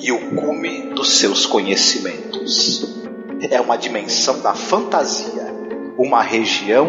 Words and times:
e 0.00 0.12
o 0.12 0.34
cume 0.34 0.94
dos 0.94 1.18
seus 1.18 1.46
conhecimentos. 1.46 2.84
É 3.50 3.60
uma 3.60 3.76
dimensão 3.76 4.40
da 4.40 4.54
fantasia, 4.54 5.46
uma 5.98 6.22
região 6.22 6.88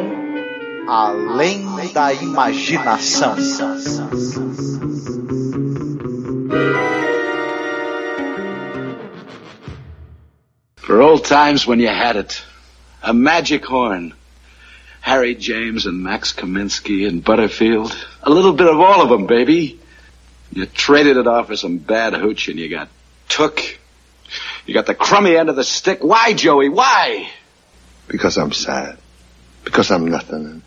além 0.88 1.66
da 1.94 2.14
imaginação. 2.14 3.36
For 10.76 11.00
old 11.00 11.24
times 11.24 11.66
when 11.66 11.80
you 11.80 11.90
had 11.90 12.18
it. 12.18 12.44
A 13.02 13.14
magic 13.14 13.66
horn. 13.66 14.14
Harry 15.00 15.36
James 15.36 15.86
and 15.88 16.04
Max 16.04 16.32
Kaminsky 16.34 17.08
and 17.08 17.24
Butterfield. 17.24 17.96
A 18.22 18.30
little 18.30 18.54
bit 18.54 18.68
of 18.68 18.80
all 18.80 19.02
of 19.02 19.10
them, 19.10 19.26
baby. 19.26 19.80
You 20.54 20.66
traded 20.66 21.18
it 21.18 21.28
off 21.28 21.48
for 21.48 21.56
some 21.56 21.78
bad 21.78 22.14
hooch 22.14 22.50
and 22.50 22.60
you 22.60 22.70
got 22.70 22.90
took. 23.32 23.62
You 24.66 24.74
got 24.74 24.86
the 24.86 24.96
crummy 24.96 25.36
end 25.36 25.50
of 25.50 25.56
the 25.56 25.64
stick. 25.64 26.04
Why, 26.04 26.34
Joey? 26.34 26.70
Why? 26.70 27.30
Because 28.08 28.38
I'm 28.38 28.52
sad. 28.52 28.98
Because 29.64 29.90
I'm 29.90 30.08
nothing. 30.08 30.62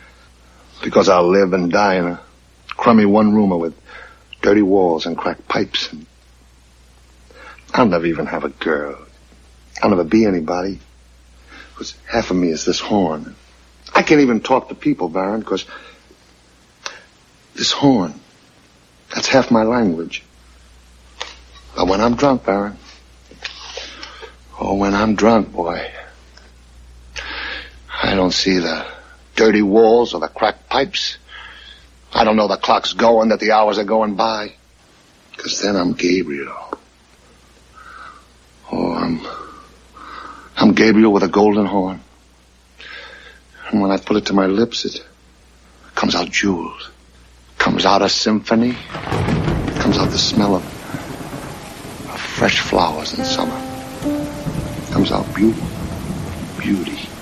Because 0.82 1.08
I'll 1.08 1.28
live 1.28 1.52
and 1.52 1.70
die 1.70 1.96
in 1.96 2.06
a 2.06 2.20
crummy 2.68 3.04
one 3.04 3.34
roomer 3.34 3.56
with 3.56 3.74
dirty 4.42 4.62
walls 4.62 5.06
and 5.06 5.16
cracked 5.16 5.46
pipes. 5.46 5.92
And 5.92 6.06
I'll 7.72 7.86
never 7.86 8.06
even 8.06 8.26
have 8.26 8.44
a 8.44 8.48
girl. 8.48 8.98
I'll 9.82 9.90
never 9.90 10.04
be 10.04 10.24
anybody. 10.24 10.80
Because 11.72 11.94
half 12.10 12.30
of 12.30 12.36
me 12.36 12.48
is 12.48 12.64
this 12.64 12.80
horn. 12.80 13.34
I 13.94 14.02
can't 14.02 14.20
even 14.20 14.40
talk 14.40 14.68
to 14.68 14.74
people, 14.74 15.08
Baron, 15.08 15.40
because 15.40 15.64
this 17.54 17.72
horn, 17.72 18.14
that's 19.14 19.28
half 19.28 19.50
my 19.50 19.62
language. 19.62 20.24
But 21.76 21.88
when 21.88 22.00
I'm 22.00 22.14
drunk, 22.14 22.44
Baron, 22.44 22.76
oh, 24.60 24.74
when 24.74 24.94
I'm 24.94 25.16
drunk, 25.16 25.52
boy, 25.52 25.90
I 28.02 28.14
don't 28.14 28.32
see 28.32 28.58
the 28.58 28.86
dirty 29.34 29.62
walls 29.62 30.14
or 30.14 30.20
the 30.20 30.28
cracked 30.28 30.68
pipes. 30.68 31.18
I 32.12 32.22
don't 32.22 32.36
know 32.36 32.46
the 32.46 32.56
clock's 32.56 32.92
going, 32.92 33.30
that 33.30 33.40
the 33.40 33.52
hours 33.52 33.78
are 33.78 33.84
going 33.84 34.14
by. 34.14 34.54
Because 35.32 35.60
then 35.60 35.74
I'm 35.74 35.94
Gabriel. 35.94 36.78
Oh, 38.70 38.92
I'm 38.94 39.20
I'm 40.56 40.72
Gabriel 40.74 41.12
with 41.12 41.24
a 41.24 41.28
golden 41.28 41.66
horn. 41.66 42.00
And 43.68 43.82
when 43.82 43.90
I 43.90 43.96
put 43.96 44.16
it 44.16 44.26
to 44.26 44.32
my 44.32 44.46
lips, 44.46 44.84
it 44.84 45.04
comes 45.96 46.14
out 46.14 46.30
jewels. 46.30 46.90
Comes 47.58 47.84
out 47.84 48.02
a 48.02 48.08
symphony. 48.08 48.76
Comes 49.80 49.98
out 49.98 50.10
the 50.10 50.18
smell 50.18 50.54
of 50.54 50.73
fresh 52.34 52.58
flowers 52.58 53.16
in 53.16 53.24
summer. 53.24 53.56
Comes 54.90 55.12
out 55.12 55.32
beauty. 55.36 55.62
Beauty. 56.58 57.13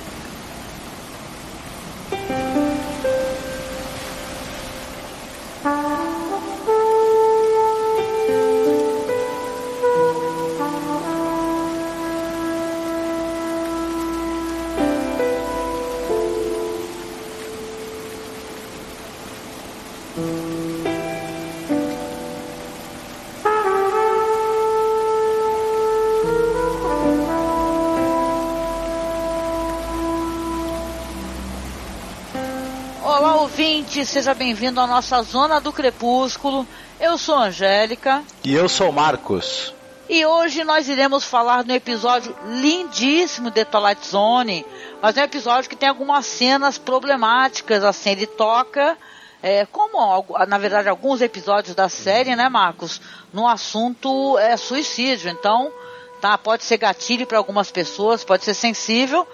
Seja 34.04 34.34
bem-vindo 34.34 34.80
à 34.80 34.86
nossa 34.86 35.22
Zona 35.22 35.60
do 35.60 35.72
Crepúsculo. 35.72 36.66
Eu 36.98 37.16
sou 37.16 37.36
Angélica. 37.36 38.22
E 38.42 38.52
eu 38.52 38.68
sou 38.68 38.90
Marcos. 38.90 39.72
E 40.08 40.26
hoje 40.26 40.64
nós 40.64 40.88
iremos 40.88 41.24
falar 41.24 41.62
de 41.62 41.72
um 41.72 41.74
episódio 41.76 42.36
lindíssimo 42.44 43.50
de 43.50 43.64
Twilight 43.64 44.04
Zone, 44.04 44.66
mas 45.00 45.16
é 45.16 45.20
um 45.20 45.24
episódio 45.24 45.70
que 45.70 45.76
tem 45.76 45.88
algumas 45.88 46.26
cenas 46.26 46.78
problemáticas, 46.78 47.84
assim, 47.84 48.10
ele 48.10 48.26
toca, 48.26 48.98
é, 49.40 49.66
como 49.66 50.24
na 50.48 50.58
verdade 50.58 50.88
alguns 50.88 51.20
episódios 51.20 51.74
da 51.74 51.88
série, 51.88 52.34
né, 52.34 52.48
Marcos, 52.48 53.00
no 53.32 53.46
assunto 53.46 54.36
é, 54.38 54.56
suicídio. 54.56 55.30
Então, 55.30 55.72
tá, 56.20 56.36
pode 56.36 56.64
ser 56.64 56.76
gatilho 56.76 57.26
para 57.26 57.38
algumas 57.38 57.70
pessoas, 57.70 58.24
pode 58.24 58.44
ser 58.44 58.54
sensível. 58.54 59.26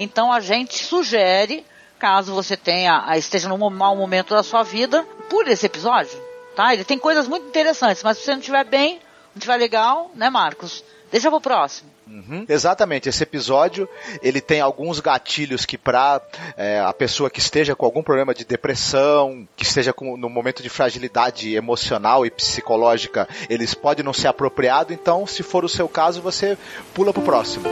Então 0.00 0.32
a 0.32 0.40
gente 0.40 0.84
sugere 0.84 1.64
caso 1.98 2.34
você 2.34 2.56
tenha 2.56 3.04
esteja 3.16 3.48
num 3.48 3.70
mau 3.70 3.96
momento 3.96 4.34
da 4.34 4.42
sua 4.42 4.62
vida, 4.62 5.02
por 5.28 5.48
esse 5.48 5.66
episódio, 5.66 6.18
tá? 6.54 6.72
Ele 6.72 6.84
tem 6.84 6.98
coisas 6.98 7.26
muito 7.26 7.46
interessantes, 7.46 8.02
mas 8.02 8.18
se 8.18 8.24
você 8.24 8.32
não 8.32 8.38
estiver 8.38 8.64
bem, 8.64 8.94
não 8.94 9.38
estiver 9.38 9.56
legal, 9.56 10.10
né, 10.14 10.30
Marcos? 10.30 10.84
Deixa 11.10 11.30
pro 11.30 11.40
próximo. 11.40 11.96
Uhum. 12.06 12.46
Exatamente, 12.48 13.08
esse 13.08 13.22
episódio 13.22 13.88
ele 14.22 14.40
tem 14.40 14.60
alguns 14.60 15.00
gatilhos 15.00 15.66
que 15.66 15.76
para 15.76 16.20
é, 16.56 16.78
a 16.78 16.92
pessoa 16.92 17.28
que 17.28 17.40
esteja 17.40 17.74
com 17.74 17.84
algum 17.84 18.02
problema 18.02 18.32
de 18.32 18.44
depressão, 18.44 19.46
que 19.56 19.64
esteja 19.64 19.92
com, 19.92 20.16
no 20.16 20.30
momento 20.30 20.62
de 20.62 20.68
fragilidade 20.68 21.54
emocional 21.54 22.24
e 22.24 22.30
psicológica, 22.30 23.28
eles 23.50 23.74
podem 23.74 24.04
não 24.04 24.12
ser 24.12 24.28
apropriado. 24.28 24.92
Então, 24.92 25.26
se 25.26 25.42
for 25.42 25.64
o 25.64 25.68
seu 25.68 25.88
caso, 25.88 26.22
você 26.22 26.56
pula 26.94 27.12
pro 27.12 27.22
próximo. 27.22 27.64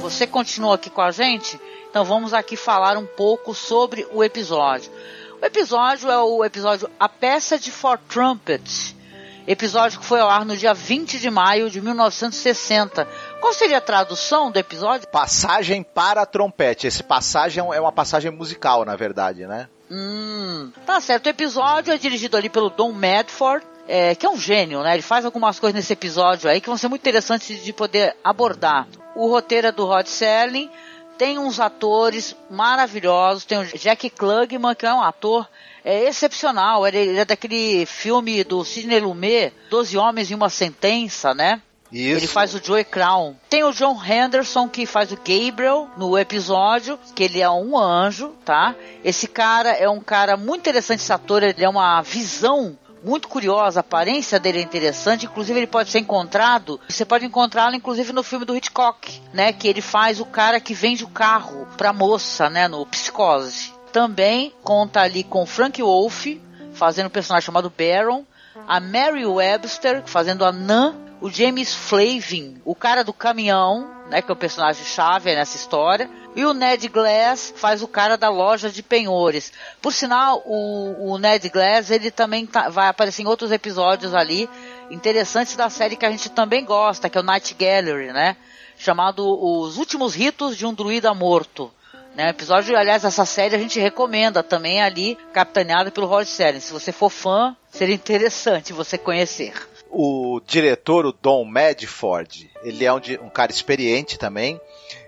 Você 0.00 0.26
continua 0.26 0.74
aqui 0.74 0.90
com 0.90 1.02
a 1.02 1.12
gente? 1.12 1.60
Então 1.90 2.04
vamos 2.04 2.32
aqui 2.32 2.56
falar 2.56 2.96
um 2.96 3.04
pouco 3.04 3.52
sobre 3.52 4.06
o 4.12 4.22
episódio. 4.22 4.92
O 5.42 5.44
episódio 5.44 6.08
é 6.08 6.18
o 6.18 6.44
episódio 6.44 6.88
A 7.00 7.08
Peça 7.08 7.58
de 7.58 7.72
For 7.72 7.98
Trumpet, 8.08 8.94
episódio 9.44 9.98
que 9.98 10.06
foi 10.06 10.20
ao 10.20 10.30
ar 10.30 10.44
no 10.44 10.56
dia 10.56 10.72
20 10.72 11.18
de 11.18 11.28
maio 11.28 11.68
de 11.68 11.80
1960. 11.80 13.08
Qual 13.40 13.52
seria 13.52 13.78
a 13.78 13.80
tradução 13.80 14.52
do 14.52 14.58
episódio? 14.58 15.08
Passagem 15.08 15.82
para 15.82 16.24
trompete. 16.24 16.86
Esse 16.86 17.02
passagem 17.02 17.60
é 17.60 17.80
uma 17.80 17.90
passagem 17.90 18.30
musical, 18.30 18.84
na 18.84 18.94
verdade, 18.94 19.44
né? 19.48 19.68
Hum, 19.90 20.70
tá 20.86 21.00
certo. 21.00 21.26
O 21.26 21.30
episódio 21.30 21.92
é 21.92 21.98
dirigido 21.98 22.36
ali 22.36 22.48
pelo 22.48 22.70
Don 22.70 22.92
Medford, 22.92 23.66
é, 23.88 24.14
que 24.14 24.24
é 24.24 24.30
um 24.30 24.38
gênio, 24.38 24.84
né? 24.84 24.94
Ele 24.94 25.02
faz 25.02 25.24
algumas 25.24 25.58
coisas 25.58 25.74
nesse 25.74 25.92
episódio 25.92 26.48
aí 26.48 26.60
que 26.60 26.68
vão 26.68 26.76
ser 26.76 26.86
muito 26.86 27.02
interessantes 27.02 27.64
de 27.64 27.72
poder 27.72 28.16
abordar. 28.22 28.86
O 29.16 29.26
roteiro 29.26 29.66
é 29.66 29.72
do 29.72 29.84
Rod 29.84 30.06
Serling, 30.06 30.70
tem 31.20 31.38
uns 31.38 31.60
atores 31.60 32.34
maravilhosos. 32.48 33.44
Tem 33.44 33.58
o 33.58 33.64
Jack 33.76 34.08
Klugman, 34.08 34.74
que 34.74 34.86
é 34.86 34.94
um 34.94 35.02
ator 35.02 35.46
é, 35.84 36.08
excepcional. 36.08 36.86
Ele, 36.86 36.96
ele 36.96 37.18
é 37.18 37.26
daquele 37.26 37.84
filme 37.84 38.42
do 38.42 38.64
Sidney 38.64 39.00
Lumet, 39.00 39.52
Doze 39.68 39.98
Homens 39.98 40.30
e 40.30 40.34
uma 40.34 40.48
Sentença, 40.48 41.34
né? 41.34 41.60
Isso. 41.92 42.20
Ele 42.20 42.26
faz 42.26 42.54
o 42.54 42.64
Joey 42.64 42.84
Crown. 42.84 43.36
Tem 43.50 43.62
o 43.62 43.72
John 43.72 44.02
Henderson 44.02 44.66
que 44.66 44.86
faz 44.86 45.12
o 45.12 45.16
Gabriel 45.16 45.90
no 45.98 46.16
episódio, 46.16 46.98
que 47.14 47.24
ele 47.24 47.42
é 47.42 47.50
um 47.50 47.76
anjo, 47.76 48.34
tá? 48.42 48.74
Esse 49.04 49.28
cara 49.28 49.72
é 49.72 49.90
um 49.90 50.00
cara 50.00 50.38
muito 50.38 50.60
interessante, 50.60 51.00
esse 51.00 51.12
ator, 51.12 51.42
ele 51.42 51.62
é 51.62 51.68
uma 51.68 52.00
visão 52.00 52.78
muito 53.02 53.28
curiosa, 53.28 53.80
a 53.80 53.82
aparência 53.82 54.38
dele 54.38 54.58
é 54.58 54.62
interessante, 54.62 55.26
inclusive 55.26 55.58
ele 55.58 55.66
pode 55.66 55.90
ser 55.90 55.98
encontrado, 56.00 56.80
você 56.88 57.04
pode 57.04 57.24
encontrá-lo 57.24 57.74
inclusive 57.74 58.12
no 58.12 58.22
filme 58.22 58.44
do 58.44 58.56
Hitchcock, 58.56 59.20
né, 59.32 59.52
que 59.52 59.68
ele 59.68 59.80
faz 59.80 60.20
o 60.20 60.26
cara 60.26 60.60
que 60.60 60.74
vende 60.74 61.04
o 61.04 61.08
carro 61.08 61.66
pra 61.76 61.92
moça, 61.92 62.50
né, 62.50 62.68
no 62.68 62.84
Psicose. 62.86 63.72
Também 63.92 64.54
conta 64.62 65.00
ali 65.00 65.24
com 65.24 65.44
Frank 65.46 65.82
Wolf, 65.82 66.26
fazendo 66.72 67.06
um 67.06 67.10
personagem 67.10 67.46
chamado 67.46 67.72
Baron, 67.76 68.24
a 68.68 68.78
Mary 68.78 69.26
Webster, 69.26 70.02
fazendo 70.06 70.44
a 70.44 70.52
Nan, 70.52 70.94
o 71.20 71.30
James 71.30 71.74
Flavin, 71.74 72.60
o 72.64 72.74
cara 72.74 73.04
do 73.04 73.12
caminhão, 73.12 73.90
né, 74.08 74.22
que 74.22 74.30
é 74.30 74.34
o 74.34 74.36
personagem 74.36 74.84
chave 74.84 75.34
nessa 75.34 75.56
história, 75.56 76.08
e 76.34 76.44
o 76.44 76.54
Ned 76.54 76.88
Glass 76.88 77.52
faz 77.56 77.82
o 77.82 77.88
cara 77.88 78.16
da 78.16 78.28
loja 78.28 78.70
de 78.70 78.82
penhores. 78.82 79.52
Por 79.82 79.92
sinal, 79.92 80.42
o, 80.46 81.12
o 81.12 81.18
Ned 81.18 81.48
Glass 81.48 81.90
ele 81.90 82.10
também 82.10 82.46
tá, 82.46 82.68
vai 82.68 82.88
aparecer 82.88 83.22
em 83.22 83.26
outros 83.26 83.50
episódios 83.50 84.14
ali 84.14 84.48
interessantes 84.90 85.56
da 85.56 85.68
série 85.68 85.96
que 85.96 86.06
a 86.06 86.10
gente 86.10 86.30
também 86.30 86.64
gosta, 86.64 87.08
que 87.08 87.18
é 87.18 87.20
o 87.20 87.24
Night 87.24 87.54
Gallery, 87.54 88.12
né? 88.12 88.36
Chamado 88.78 89.24
Os 89.24 89.76
Últimos 89.76 90.14
Ritos 90.14 90.56
de 90.56 90.64
um 90.64 90.72
Druida 90.72 91.12
Morto. 91.12 91.70
Né, 92.14 92.30
episódio, 92.30 92.76
aliás, 92.76 93.04
essa 93.04 93.24
série 93.24 93.54
a 93.54 93.58
gente 93.58 93.78
recomenda 93.78 94.42
também 94.42 94.82
ali, 94.82 95.16
capitaneada 95.32 95.92
pelo 95.92 96.08
Rod 96.08 96.26
Serling. 96.26 96.58
Se 96.58 96.72
você 96.72 96.90
for 96.90 97.08
fã, 97.08 97.56
seria 97.70 97.94
interessante 97.94 98.72
você 98.72 98.98
conhecer. 98.98 99.52
O 99.92 100.40
diretor, 100.46 101.04
o 101.04 101.12
Don 101.12 101.44
Madford, 101.44 102.50
ele 102.62 102.84
é 102.84 102.92
um, 102.92 103.00
um 103.22 103.28
cara 103.28 103.50
experiente 103.50 104.18
também. 104.18 104.60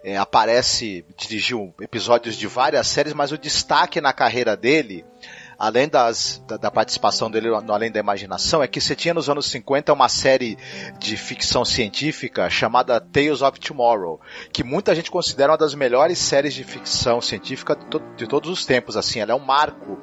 É, 0.02 0.16
aparece, 0.16 1.04
dirigiu 1.16 1.72
episódios 1.80 2.36
de 2.36 2.46
várias 2.46 2.88
séries, 2.88 3.12
mas 3.12 3.30
o 3.30 3.38
destaque 3.38 4.00
na 4.00 4.12
carreira 4.12 4.56
dele 4.56 5.04
além 5.62 5.88
das, 5.88 6.42
da, 6.44 6.56
da, 6.56 6.70
participação 6.72 7.30
dele 7.30 7.48
no 7.48 7.72
Além 7.72 7.88
da 7.88 8.00
Imaginação, 8.00 8.64
é 8.64 8.66
que 8.66 8.80
você 8.80 8.96
tinha 8.96 9.14
nos 9.14 9.30
anos 9.30 9.46
50 9.46 9.92
uma 9.92 10.08
série 10.08 10.58
de 10.98 11.16
ficção 11.16 11.64
científica 11.64 12.50
chamada 12.50 13.00
Tales 13.00 13.42
of 13.42 13.60
Tomorrow, 13.60 14.20
que 14.52 14.64
muita 14.64 14.92
gente 14.92 15.08
considera 15.08 15.52
uma 15.52 15.58
das 15.58 15.72
melhores 15.72 16.18
séries 16.18 16.52
de 16.52 16.64
ficção 16.64 17.20
científica 17.20 17.76
de, 17.76 17.86
to 17.86 18.02
de 18.16 18.26
todos 18.26 18.50
os 18.50 18.66
tempos. 18.66 18.96
Assim, 18.96 19.20
ela 19.20 19.30
é 19.30 19.34
um 19.36 19.38
marco 19.38 20.00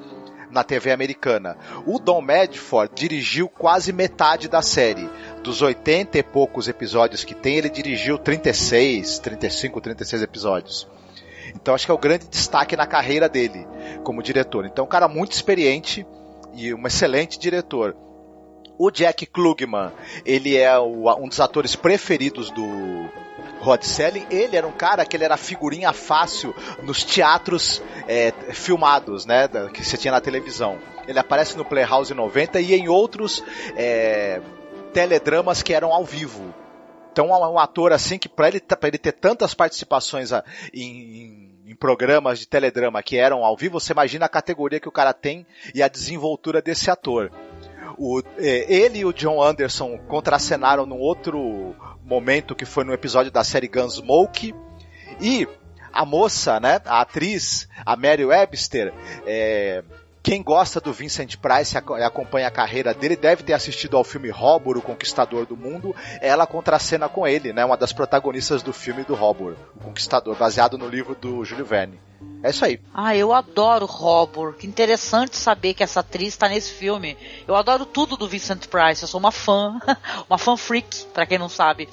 na 0.49 0.63
TV 0.63 0.91
americana. 0.91 1.57
O 1.85 1.99
Don 1.99 2.21
Medford 2.21 2.93
dirigiu 2.95 3.47
quase 3.47 3.91
metade 3.93 4.47
da 4.47 4.61
série. 4.61 5.09
Dos 5.43 5.61
80 5.61 6.17
e 6.17 6.23
poucos 6.23 6.67
episódios 6.67 7.23
que 7.23 7.33
tem, 7.33 7.57
ele 7.57 7.69
dirigiu 7.69 8.17
36, 8.17 9.19
35, 9.19 9.81
36 9.81 10.21
episódios. 10.21 10.87
Então 11.55 11.73
acho 11.73 11.85
que 11.85 11.91
é 11.91 11.95
o 11.95 11.99
grande 11.99 12.27
destaque 12.27 12.75
na 12.75 12.85
carreira 12.85 13.27
dele 13.27 13.67
como 14.03 14.23
diretor. 14.23 14.65
Então, 14.65 14.85
um 14.85 14.87
cara 14.87 15.07
muito 15.07 15.33
experiente 15.33 16.05
e 16.53 16.73
um 16.73 16.85
excelente 16.85 17.39
diretor. 17.39 17.95
O 18.77 18.89
Jack 18.89 19.25
Klugman, 19.25 19.91
ele 20.25 20.55
é 20.55 20.77
o, 20.79 21.13
um 21.21 21.27
dos 21.27 21.39
atores 21.39 21.75
preferidos 21.75 22.49
do 22.51 23.09
Rod 23.59 23.83
Selling. 23.83 24.25
Ele 24.29 24.55
era 24.55 24.67
um 24.67 24.71
cara 24.71 25.05
que 25.05 25.15
ele 25.15 25.23
era 25.23 25.37
figurinha 25.37 25.93
fácil 25.93 26.55
nos 26.81 27.03
teatros 27.03 27.81
é, 28.07 28.31
filmados, 28.53 29.25
né, 29.25 29.47
que 29.73 29.83
você 29.83 29.97
tinha 29.97 30.11
na 30.11 30.21
televisão. 30.21 30.77
Ele 31.07 31.19
aparece 31.19 31.57
no 31.57 31.65
Playhouse 31.65 32.13
90 32.13 32.59
e 32.61 32.73
em 32.73 32.87
outros 32.87 33.43
é, 33.75 34.41
teledramas 34.93 35.61
que 35.61 35.73
eram 35.73 35.93
ao 35.93 36.05
vivo. 36.05 36.53
Então, 37.11 37.33
é 37.33 37.47
um 37.47 37.59
ator 37.59 37.91
assim 37.91 38.17
que 38.17 38.29
para 38.29 38.47
ele, 38.47 38.61
ele 38.83 38.97
ter 38.97 39.11
tantas 39.11 39.53
participações 39.53 40.31
ah, 40.31 40.43
em, 40.73 41.51
em, 41.65 41.75
programas 41.75 42.39
de 42.39 42.47
teledrama 42.47 43.01
que 43.01 43.17
eram 43.17 43.43
ao 43.43 43.57
vivo, 43.57 43.79
você 43.79 43.91
imagina 43.93 44.25
a 44.25 44.29
categoria 44.29 44.79
que 44.79 44.87
o 44.87 44.91
cara 44.91 45.11
tem 45.11 45.45
e 45.73 45.81
a 45.81 45.87
desenvoltura 45.87 46.61
desse 46.61 46.89
ator. 46.89 47.31
O, 47.97 48.21
é, 48.37 48.73
ele 48.73 48.99
e 48.99 49.05
o 49.05 49.11
John 49.11 49.43
Anderson 49.43 49.97
contracenaram 50.07 50.85
num 50.85 50.99
outro 50.99 51.75
momento 52.09 52.55
que 52.55 52.65
foi 52.65 52.83
no 52.83 52.91
episódio 52.91 53.31
da 53.31 53.43
série 53.43 53.67
Gunsmoke. 53.67 54.53
E 55.21 55.47
a 55.93 56.05
moça, 56.05 56.59
né, 56.59 56.81
a 56.85 57.01
atriz, 57.01 57.67
a 57.85 57.95
Mary 57.95 58.25
Webster, 58.25 58.93
é, 59.25 59.83
quem 60.21 60.43
gosta 60.43 60.81
do 60.81 60.91
Vincent 60.91 61.37
Price 61.37 61.75
e 61.75 62.03
acompanha 62.03 62.47
a 62.47 62.51
carreira 62.51 62.93
dele 62.93 63.15
deve 63.15 63.43
ter 63.43 63.53
assistido 63.53 63.95
ao 63.95 64.03
filme 64.03 64.29
Robor, 64.29 64.77
o 64.77 64.81
Conquistador 64.81 65.45
do 65.45 65.55
Mundo. 65.55 65.95
Ela 66.19 66.45
contracena 66.45 67.07
com 67.07 67.27
ele, 67.27 67.53
né? 67.53 67.63
Uma 67.63 67.77
das 67.77 67.93
protagonistas 67.93 68.61
do 68.61 68.73
filme 68.73 69.03
do 69.03 69.15
Robor, 69.15 69.55
o 69.75 69.79
Conquistador, 69.79 70.35
baseado 70.35 70.77
no 70.77 70.87
livro 70.87 71.15
do 71.15 71.43
Júlio 71.45 71.65
Verne. 71.65 71.99
É 72.41 72.51
isso 72.51 72.63
aí. 72.63 72.79
Ah, 72.93 73.15
eu 73.15 73.33
adoro 73.33 73.85
Robor. 73.85 74.53
Que 74.53 74.65
interessante 74.65 75.35
saber 75.35 75.73
que 75.73 75.83
essa 75.83 75.99
atriz 75.99 76.29
está 76.29 76.47
nesse 76.47 76.71
filme. 76.71 77.17
Eu 77.47 77.55
adoro 77.55 77.85
tudo 77.85 78.15
do 78.15 78.27
Vincent 78.27 78.67
Price. 78.67 79.01
Eu 79.01 79.07
sou 79.07 79.19
uma 79.19 79.31
fã, 79.31 79.79
uma 80.29 80.37
fã 80.37 80.55
freak, 80.55 81.05
para 81.13 81.25
quem 81.25 81.37
não 81.37 81.49
sabe. 81.49 81.89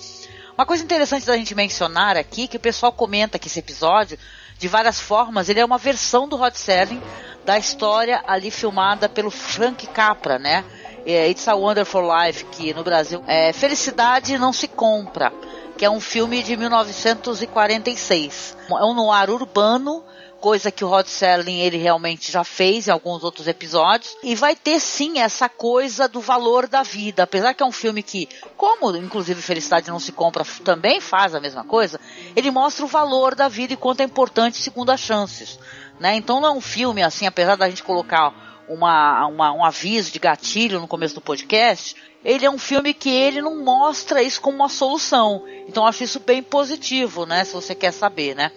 Uma 0.56 0.64
coisa 0.64 0.84
interessante 0.84 1.26
da 1.26 1.36
gente 1.36 1.54
mencionar 1.54 2.16
aqui, 2.16 2.48
que 2.48 2.56
o 2.56 2.60
pessoal 2.60 2.90
comenta 2.90 3.38
que 3.38 3.48
esse 3.48 3.58
episódio, 3.58 4.18
de 4.58 4.68
várias 4.68 4.98
formas, 4.98 5.48
ele 5.48 5.60
é 5.60 5.64
uma 5.64 5.76
versão 5.76 6.28
do 6.28 6.36
Rod 6.36 6.54
Serling 6.54 7.02
da 7.44 7.58
história 7.58 8.22
ali 8.26 8.50
filmada 8.50 9.08
pelo 9.08 9.30
Frank 9.30 9.86
Capra, 9.88 10.38
né? 10.38 10.64
É, 11.04 11.28
It's 11.28 11.46
a 11.46 11.54
Wonderful 11.54 12.02
Life, 12.02 12.44
que 12.46 12.72
no 12.72 12.82
Brasil 12.82 13.22
é 13.26 13.52
Felicidade 13.52 14.38
Não 14.38 14.52
Se 14.52 14.66
Compra, 14.66 15.32
que 15.76 15.84
é 15.84 15.90
um 15.90 16.00
filme 16.00 16.42
de 16.42 16.56
1946. 16.56 18.56
É 18.70 18.84
um 18.84 18.94
noir 18.94 19.30
urbano 19.30 20.02
coisa 20.40 20.70
que 20.70 20.84
o 20.84 20.88
Rod 20.88 21.06
Serling 21.06 21.60
ele 21.60 21.76
realmente 21.76 22.30
já 22.30 22.44
fez 22.44 22.86
em 22.86 22.90
alguns 22.90 23.24
outros 23.24 23.48
episódios 23.48 24.16
e 24.22 24.34
vai 24.34 24.54
ter 24.54 24.78
sim 24.80 25.18
essa 25.18 25.48
coisa 25.48 26.08
do 26.08 26.20
valor 26.20 26.68
da 26.68 26.82
vida, 26.82 27.22
apesar 27.22 27.54
que 27.54 27.62
é 27.62 27.66
um 27.66 27.72
filme 27.72 28.02
que, 28.02 28.28
como 28.56 28.94
inclusive 28.96 29.42
Felicidade 29.42 29.90
não 29.90 29.98
se 29.98 30.12
compra, 30.12 30.44
também 30.64 31.00
faz 31.00 31.34
a 31.34 31.40
mesma 31.40 31.64
coisa, 31.64 32.00
ele 32.34 32.50
mostra 32.50 32.84
o 32.84 32.88
valor 32.88 33.34
da 33.34 33.48
vida 33.48 33.72
e 33.72 33.76
quanto 33.76 34.00
é 34.00 34.04
importante 34.04 34.58
segundo 34.58 34.90
as 34.90 35.00
chances. 35.00 35.58
Né? 35.98 36.16
Então 36.16 36.40
não 36.40 36.48
é 36.48 36.52
um 36.52 36.60
filme 36.60 37.02
assim, 37.02 37.26
apesar 37.26 37.56
da 37.56 37.68
gente 37.68 37.82
colocar 37.82 38.32
uma, 38.68 39.26
uma, 39.26 39.52
um 39.52 39.64
aviso 39.64 40.10
de 40.10 40.18
gatilho 40.18 40.80
no 40.80 40.88
começo 40.88 41.14
do 41.14 41.20
podcast, 41.20 41.96
ele 42.24 42.44
é 42.44 42.50
um 42.50 42.58
filme 42.58 42.92
que 42.92 43.08
ele 43.08 43.40
não 43.40 43.62
mostra 43.62 44.22
isso 44.22 44.40
como 44.40 44.56
uma 44.56 44.68
solução. 44.68 45.44
Então 45.68 45.86
acho 45.86 46.02
isso 46.02 46.20
bem 46.20 46.42
positivo, 46.42 47.24
né? 47.24 47.44
Se 47.44 47.52
você 47.52 47.74
quer 47.74 47.92
saber, 47.92 48.34
né? 48.34 48.50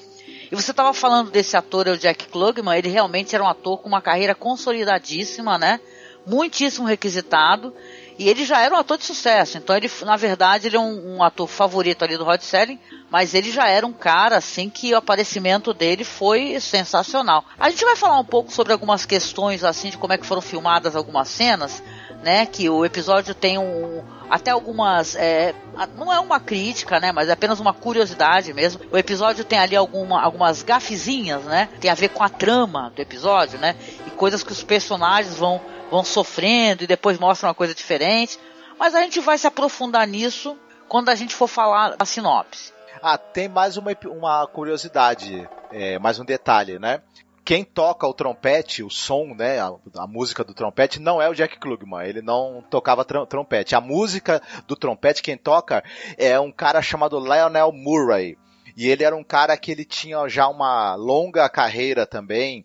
E 0.51 0.55
você 0.55 0.71
estava 0.71 0.93
falando 0.93 1.29
desse 1.29 1.55
ator, 1.55 1.87
o 1.87 1.97
Jack 1.97 2.27
Klugman, 2.27 2.77
ele 2.77 2.89
realmente 2.89 3.35
era 3.35 3.43
um 3.43 3.47
ator 3.47 3.77
com 3.77 3.87
uma 3.87 4.01
carreira 4.01 4.33
consolidadíssima, 4.33 5.57
né? 5.57 5.79
Muitíssimo 6.25 6.87
requisitado. 6.87 7.73
E 8.17 8.27
ele 8.27 8.43
já 8.43 8.59
era 8.59 8.75
um 8.75 8.77
ator 8.77 8.97
de 8.97 9.05
sucesso, 9.05 9.57
então 9.57 9.77
ele, 9.77 9.89
na 10.01 10.17
verdade, 10.17 10.67
ele 10.67 10.75
é 10.75 10.79
um, 10.79 11.15
um 11.15 11.23
ator 11.23 11.47
favorito 11.47 12.03
ali 12.03 12.17
do 12.17 12.25
Rod 12.25 12.41
Serling, 12.41 12.77
mas 13.09 13.33
ele 13.33 13.49
já 13.49 13.69
era 13.69 13.87
um 13.87 13.93
cara, 13.93 14.35
assim, 14.35 14.69
que 14.69 14.93
o 14.93 14.97
aparecimento 14.97 15.73
dele 15.73 16.03
foi 16.03 16.59
sensacional. 16.59 17.45
A 17.57 17.69
gente 17.69 17.85
vai 17.85 17.95
falar 17.95 18.19
um 18.19 18.25
pouco 18.25 18.51
sobre 18.51 18.73
algumas 18.73 19.05
questões, 19.05 19.63
assim, 19.63 19.89
de 19.89 19.97
como 19.97 20.11
é 20.11 20.17
que 20.17 20.25
foram 20.25 20.41
filmadas 20.41 20.97
algumas 20.97 21.29
cenas, 21.29 21.81
né, 22.23 22.45
que 22.45 22.69
o 22.69 22.85
episódio 22.85 23.33
tem 23.33 23.57
um, 23.57 24.03
até 24.29 24.51
algumas, 24.51 25.15
é, 25.15 25.55
não 25.97 26.11
é 26.11 26.19
uma 26.19 26.39
crítica, 26.39 26.99
né, 26.99 27.11
mas 27.11 27.29
é 27.29 27.31
apenas 27.31 27.59
uma 27.59 27.73
curiosidade 27.73 28.53
mesmo. 28.53 28.81
O 28.91 28.97
episódio 28.97 29.43
tem 29.43 29.59
ali 29.59 29.75
alguma, 29.75 30.21
algumas 30.21 30.63
gafezinhas, 30.63 31.43
né, 31.43 31.69
tem 31.79 31.89
a 31.89 31.95
ver 31.95 32.09
com 32.09 32.23
a 32.23 32.29
trama 32.29 32.91
do 32.95 33.01
episódio, 33.01 33.57
né, 33.59 33.75
e 34.05 34.11
coisas 34.11 34.43
que 34.43 34.51
os 34.51 34.63
personagens 34.63 35.35
vão 35.35 35.61
vão 35.89 36.03
sofrendo 36.03 36.83
e 36.83 36.87
depois 36.87 37.17
mostram 37.17 37.49
uma 37.49 37.55
coisa 37.55 37.73
diferente. 37.73 38.39
Mas 38.77 38.95
a 38.95 39.01
gente 39.01 39.19
vai 39.19 39.37
se 39.37 39.47
aprofundar 39.47 40.07
nisso 40.07 40.57
quando 40.87 41.09
a 41.09 41.15
gente 41.15 41.35
for 41.35 41.47
falar 41.47 41.95
a 41.99 42.05
sinopse. 42.05 42.71
Ah, 43.01 43.17
tem 43.17 43.47
mais 43.47 43.77
uma, 43.77 43.91
uma 44.05 44.47
curiosidade, 44.47 45.47
é, 45.71 45.97
mais 45.99 46.19
um 46.19 46.25
detalhe, 46.25 46.79
né? 46.79 47.01
Quem 47.49 47.63
toca 47.63 48.05
o 48.05 48.13
trompete, 48.13 48.83
o 48.83 48.91
som, 48.91 49.33
né, 49.33 49.59
a, 49.59 49.71
a, 49.95 50.05
música 50.05 50.43
do 50.43 50.53
trompete, 50.53 50.99
não 50.99 51.19
é 51.19 51.27
o 51.27 51.33
Jack 51.33 51.57
Klugman. 51.57 52.07
Ele 52.07 52.21
não 52.21 52.63
tocava 52.69 53.03
tr 53.03 53.25
trompete. 53.27 53.73
A 53.73 53.81
música 53.81 54.39
do 54.67 54.75
trompete, 54.75 55.23
quem 55.23 55.35
toca, 55.35 55.83
é 56.15 56.39
um 56.39 56.51
cara 56.51 56.79
chamado 56.79 57.17
Lionel 57.19 57.71
Murray. 57.71 58.37
E 58.77 58.87
ele 58.87 59.03
era 59.03 59.15
um 59.15 59.23
cara 59.23 59.57
que 59.57 59.71
ele 59.71 59.83
tinha 59.83 60.29
já 60.29 60.47
uma 60.47 60.93
longa 60.93 61.49
carreira 61.49 62.05
também 62.05 62.63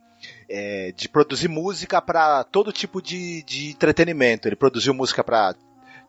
é, 0.51 0.93
de 0.95 1.09
produzir 1.09 1.49
música 1.49 2.03
para 2.03 2.45
todo 2.45 2.71
tipo 2.71 3.01
de, 3.01 3.43
de 3.45 3.71
entretenimento. 3.71 4.47
Ele 4.47 4.55
produziu 4.55 4.93
música 4.93 5.25
para 5.25 5.55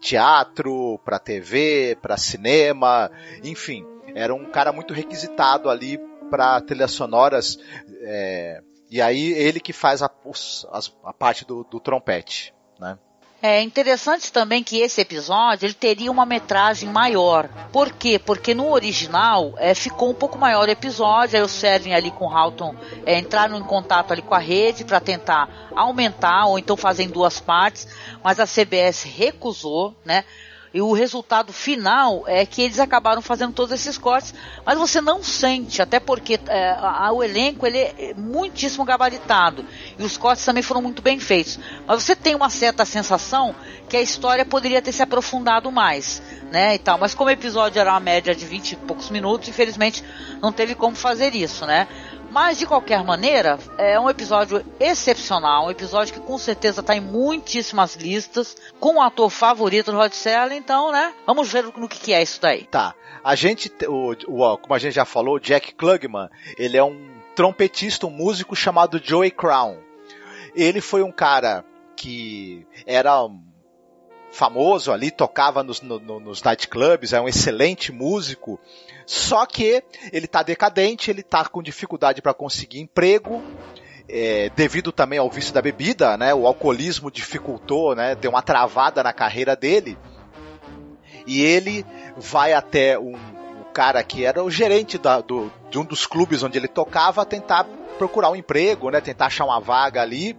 teatro, 0.02 1.00
para 1.06 1.18
TV, 1.18 1.98
para 2.02 2.18
cinema, 2.18 3.10
enfim, 3.42 3.86
era 4.14 4.36
um 4.36 4.44
cara 4.52 4.74
muito 4.74 4.94
requisitado 4.94 5.70
ali 5.70 5.98
para 6.30 6.62
trilhas 6.62 6.92
sonoras. 6.92 7.58
É, 8.02 8.62
e 8.90 9.02
aí 9.02 9.32
ele 9.34 9.60
que 9.60 9.74
faz 9.74 10.02
a, 10.02 10.10
a 11.04 11.14
parte 11.14 11.46
do, 11.46 11.64
do 11.64 11.80
trompete, 11.80 12.54
né? 12.80 12.98
É 13.48 13.62
interessante 13.62 14.32
também 14.32 14.64
que 14.64 14.80
esse 14.80 15.02
episódio 15.02 15.68
ele 15.68 15.74
teria 15.76 16.10
uma 16.10 16.26
metragem 16.26 16.90
maior. 16.90 17.48
Por 17.72 17.92
quê? 17.94 18.18
Porque 18.18 18.56
no 18.56 18.72
original 18.72 19.54
é, 19.58 19.76
ficou 19.76 20.10
um 20.10 20.16
pouco 20.16 20.36
maior 20.36 20.68
o 20.68 20.72
episódio, 20.72 21.38
aí 21.38 21.44
o 21.44 21.48
Serling 21.48 21.94
ali 21.94 22.10
com 22.10 22.26
o 22.26 22.30
Halton 22.36 22.76
é, 23.06 23.20
entraram 23.20 23.56
em 23.58 23.64
contato 23.64 24.12
ali 24.12 24.24
com 24.24 24.34
a 24.34 24.40
rede 24.40 24.84
para 24.84 25.00
tentar 25.00 25.70
aumentar 25.76 26.48
ou 26.48 26.58
então 26.58 26.76
fazer 26.76 27.04
em 27.04 27.10
duas 27.10 27.40
partes, 27.40 27.88
mas 28.24 28.40
a 28.40 28.48
CBS 28.48 29.04
recusou, 29.04 29.96
né? 30.04 30.24
E 30.76 30.82
o 30.82 30.92
resultado 30.92 31.54
final 31.54 32.26
é 32.28 32.46
que 32.46 32.62
eles 32.62 32.82
acabaram 32.82 33.22
fazendo 33.22 33.54
todos 33.54 33.72
esses 33.72 33.98
cortes, 33.98 34.34
mas 34.66 34.78
você 34.78 35.00
não 35.00 35.24
sente, 35.24 35.82
até 35.82 36.02
porque 36.02 36.38
é, 36.48 36.72
a, 36.72 37.14
o 37.14 37.24
elenco 37.24 37.66
ele 37.66 37.78
é 37.78 38.14
muitíssimo 38.18 38.84
gabaritado 38.84 39.64
e 39.98 40.04
os 40.04 40.18
cortes 40.18 40.44
também 40.44 40.62
foram 40.62 40.82
muito 40.82 41.02
bem 41.02 41.18
feitos. 41.18 41.58
Mas 41.88 42.04
você 42.04 42.14
tem 42.14 42.36
uma 42.36 42.50
certa 42.50 42.84
sensação 42.84 43.56
que 43.88 43.96
a 43.96 44.02
história 44.02 44.44
poderia 44.44 44.82
ter 44.82 44.92
se 44.92 45.02
aprofundado 45.02 45.72
mais, 45.72 46.22
né? 46.52 46.76
E 46.76 46.80
tal. 46.80 46.98
Mas 46.98 47.14
como 47.14 47.30
o 47.30 47.34
episódio 47.34 47.80
era 47.80 47.92
uma 47.92 48.02
média 48.02 48.36
de 48.36 48.46
20 48.46 48.74
e 48.74 48.76
poucos 48.76 49.10
minutos, 49.10 49.48
infelizmente 49.48 50.04
não 50.42 50.52
teve 50.52 50.76
como 50.76 50.94
fazer 50.94 51.34
isso, 51.36 51.66
né? 51.66 51.88
Mas 52.36 52.60
de 52.60 52.66
qualquer 52.66 53.02
maneira, 53.02 53.58
é 53.78 53.98
um 53.98 54.10
episódio 54.10 54.62
excepcional, 54.78 55.68
um 55.68 55.72
episódio 55.72 56.14
que 56.14 56.20
com 56.20 56.38
certeza 56.38 56.82
está 56.82 56.94
em 56.94 57.00
muitíssimas 57.00 57.96
listas, 57.96 58.58
com 58.78 58.96
o 58.96 59.02
ator 59.02 59.30
favorito 59.30 59.90
do 59.90 59.98
Rod 59.98 60.12
Serling, 60.12 60.58
então, 60.58 60.92
né? 60.92 61.14
Vamos 61.26 61.50
ver 61.50 61.64
no 61.64 61.88
que, 61.88 61.98
que 61.98 62.12
é 62.12 62.22
isso 62.22 62.42
daí. 62.42 62.66
Tá. 62.66 62.94
A 63.24 63.36
gente, 63.36 63.72
o, 63.88 64.12
o, 64.28 64.58
como 64.58 64.74
a 64.74 64.78
gente 64.78 64.94
já 64.94 65.06
falou, 65.06 65.40
Jack 65.40 65.76
Klugman, 65.76 66.30
ele 66.58 66.76
é 66.76 66.84
um 66.84 67.10
trompetista, 67.38 68.06
um 68.06 68.10
músico 68.10 68.54
chamado 68.54 69.00
Joey 69.02 69.32
Crown. 69.32 69.78
Ele 70.54 70.82
foi 70.82 71.04
um 71.04 71.14
cara 71.14 71.64
que 71.96 72.68
era 72.86 73.26
famoso 74.36 74.92
ali, 74.92 75.10
tocava 75.10 75.64
nos, 75.64 75.82
no, 75.82 76.00
nos 76.20 76.44
nightclubs, 76.44 77.14
é 77.14 77.22
um 77.22 77.28
excelente 77.28 77.92
músico. 77.92 78.60
Só 79.06 79.46
que 79.46 79.82
ele 80.12 80.26
está 80.26 80.44
decadente, 80.44 81.10
ele 81.10 81.22
está 81.22 81.46
com 81.46 81.64
dificuldade 81.64 82.22
para 82.22 82.34
conseguir 82.34 82.82
emprego. 82.82 83.42
É, 84.08 84.52
devido 84.56 84.92
também 84.92 85.18
ao 85.18 85.32
vício 85.32 85.52
da 85.52 85.64
bebida, 85.64 86.16
né? 86.16 86.32
O 86.32 86.46
alcoolismo 86.46 87.10
dificultou, 87.10 87.96
né? 87.96 88.14
Deu 88.14 88.30
uma 88.30 88.42
travada 88.42 89.02
na 89.02 89.12
carreira 89.12 89.56
dele. 89.56 89.98
E 91.26 91.42
ele 91.42 91.84
vai 92.16 92.54
até 92.54 93.00
um, 93.00 93.16
um 93.16 93.64
cara 93.74 94.04
que 94.04 94.24
era 94.24 94.44
o 94.44 94.52
gerente 94.52 95.00
da, 95.00 95.22
do, 95.22 95.52
de 95.72 95.80
um 95.80 95.84
dos 95.84 96.06
clubes 96.06 96.44
onde 96.44 96.56
ele 96.56 96.68
tocava 96.68 97.26
tentar 97.26 97.64
procurar 97.98 98.30
um 98.30 98.36
emprego, 98.36 98.92
né? 98.92 99.02
Tentar 99.02 99.26
achar 99.28 99.46
uma 99.46 99.60
vaga 99.60 100.04
ali. 100.04 100.38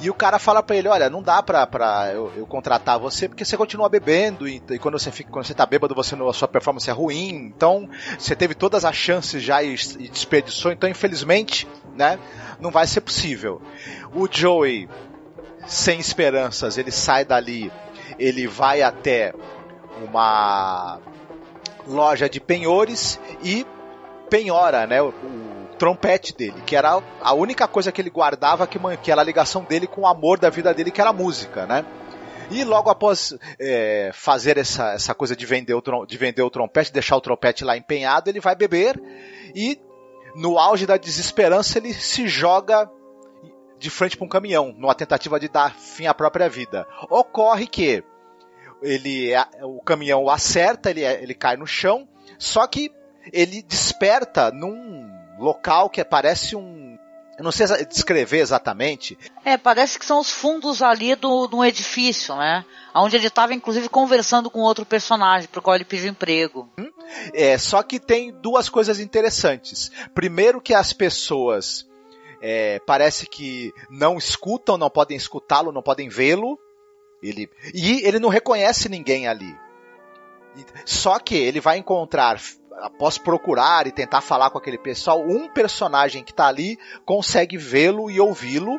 E 0.00 0.10
o 0.10 0.14
cara 0.14 0.38
fala 0.38 0.62
para 0.62 0.76
ele, 0.76 0.88
olha, 0.88 1.08
não 1.08 1.22
dá 1.22 1.42
pra, 1.42 1.66
pra 1.66 2.10
eu, 2.12 2.32
eu, 2.36 2.46
contratar 2.46 2.98
você 2.98 3.28
porque 3.28 3.44
você 3.44 3.56
continua 3.56 3.88
bebendo 3.88 4.48
e, 4.48 4.60
e, 4.70 4.78
quando 4.78 4.98
você 4.98 5.10
fica, 5.10 5.30
quando 5.30 5.46
você 5.46 5.54
tá 5.54 5.64
bêbado, 5.64 5.94
você, 5.94 6.14
a 6.14 6.32
sua 6.32 6.48
performance 6.48 6.90
é 6.90 6.92
ruim. 6.92 7.52
Então, 7.54 7.88
você 8.18 8.34
teve 8.34 8.54
todas 8.54 8.84
as 8.84 8.96
chances 8.96 9.42
já 9.42 9.62
e, 9.62 9.74
e 9.98 10.08
desperdiçou, 10.08 10.72
então 10.72 10.88
infelizmente, 10.88 11.68
né, 11.94 12.18
não 12.60 12.70
vai 12.70 12.86
ser 12.86 13.02
possível. 13.02 13.62
O 14.12 14.28
Joey, 14.30 14.88
sem 15.66 16.00
esperanças, 16.00 16.76
ele 16.76 16.90
sai 16.90 17.24
dali, 17.24 17.72
ele 18.18 18.46
vai 18.46 18.82
até 18.82 19.32
uma 20.02 20.98
loja 21.86 22.28
de 22.28 22.40
penhores 22.40 23.20
e 23.42 23.64
penhora, 24.28 24.86
né, 24.86 25.00
o, 25.00 25.14
trompete 25.84 26.34
dele, 26.34 26.62
que 26.64 26.74
era 26.74 27.02
a 27.20 27.34
única 27.34 27.68
coisa 27.68 27.92
que 27.92 28.00
ele 28.00 28.08
guardava 28.08 28.66
que, 28.66 28.78
que 29.02 29.12
era 29.12 29.20
a 29.20 29.24
ligação 29.24 29.62
dele 29.64 29.86
com 29.86 30.00
o 30.00 30.06
amor 30.06 30.38
da 30.38 30.48
vida 30.48 30.72
dele, 30.72 30.90
que 30.90 30.98
era 31.00 31.10
a 31.10 31.12
música, 31.12 31.66
né? 31.66 31.84
E 32.50 32.64
logo 32.64 32.88
após 32.88 33.36
é, 33.58 34.10
fazer 34.14 34.56
essa, 34.56 34.92
essa 34.92 35.14
coisa 35.14 35.36
de 35.36 35.44
vender, 35.44 35.74
o, 35.74 36.06
de 36.06 36.16
vender 36.16 36.42
o 36.42 36.48
trompete, 36.48 36.90
deixar 36.90 37.16
o 37.16 37.20
trompete 37.20 37.64
lá 37.64 37.76
empenhado, 37.76 38.30
ele 38.30 38.40
vai 38.40 38.54
beber 38.54 38.98
e 39.54 39.78
no 40.34 40.58
auge 40.58 40.86
da 40.86 40.96
desesperança 40.96 41.78
ele 41.78 41.92
se 41.92 42.26
joga 42.28 42.90
de 43.78 43.90
frente 43.90 44.16
para 44.16 44.24
um 44.24 44.28
caminhão, 44.28 44.74
numa 44.78 44.94
tentativa 44.94 45.38
de 45.38 45.48
dar 45.48 45.74
fim 45.74 46.06
à 46.06 46.14
própria 46.14 46.48
vida. 46.48 46.86
Ocorre 47.10 47.66
que 47.66 48.02
ele 48.82 49.32
o 49.62 49.82
caminhão 49.82 50.24
o 50.24 50.30
acerta, 50.30 50.88
ele, 50.88 51.04
ele 51.04 51.34
cai 51.34 51.58
no 51.58 51.66
chão, 51.66 52.08
só 52.38 52.66
que 52.66 52.90
ele 53.32 53.62
desperta 53.62 54.50
num 54.50 55.03
local 55.38 55.88
que 55.90 56.04
parece 56.04 56.56
um. 56.56 56.98
Eu 57.36 57.42
não 57.42 57.50
sei 57.50 57.66
descrever 57.86 58.38
exatamente. 58.38 59.18
É, 59.44 59.56
parece 59.56 59.98
que 59.98 60.06
são 60.06 60.20
os 60.20 60.30
fundos 60.30 60.80
ali 60.80 61.16
do, 61.16 61.48
do 61.48 61.64
edifício, 61.64 62.36
né? 62.36 62.64
Onde 62.94 63.16
ele 63.16 63.26
estava, 63.26 63.52
inclusive, 63.52 63.88
conversando 63.88 64.48
com 64.48 64.60
outro 64.60 64.86
personagem, 64.86 65.48
pro 65.48 65.60
qual 65.60 65.74
ele 65.74 65.84
pediu 65.84 66.10
emprego. 66.10 66.68
É, 67.32 67.58
só 67.58 67.82
que 67.82 67.98
tem 67.98 68.32
duas 68.40 68.68
coisas 68.68 69.00
interessantes. 69.00 69.90
Primeiro 70.14 70.60
que 70.60 70.72
as 70.72 70.92
pessoas 70.92 71.84
é, 72.40 72.78
parece 72.86 73.26
que 73.26 73.72
não 73.90 74.16
escutam, 74.16 74.76
não 74.76 74.90
podem 74.90 75.16
escutá-lo, 75.16 75.72
não 75.72 75.82
podem 75.82 76.08
vê-lo. 76.08 76.58
Ele, 77.22 77.50
e 77.72 78.06
ele 78.06 78.18
não 78.18 78.28
reconhece 78.28 78.88
ninguém 78.88 79.26
ali. 79.26 79.56
Só 80.84 81.18
que 81.18 81.34
ele 81.34 81.58
vai 81.58 81.78
encontrar 81.78 82.38
após 82.84 83.16
procurar 83.16 83.86
e 83.86 83.92
tentar 83.92 84.20
falar 84.20 84.50
com 84.50 84.58
aquele 84.58 84.76
pessoal, 84.76 85.22
um 85.22 85.48
personagem 85.48 86.22
que 86.22 86.32
está 86.32 86.46
ali 86.46 86.78
consegue 87.06 87.56
vê-lo 87.56 88.10
e 88.10 88.20
ouvi-lo, 88.20 88.78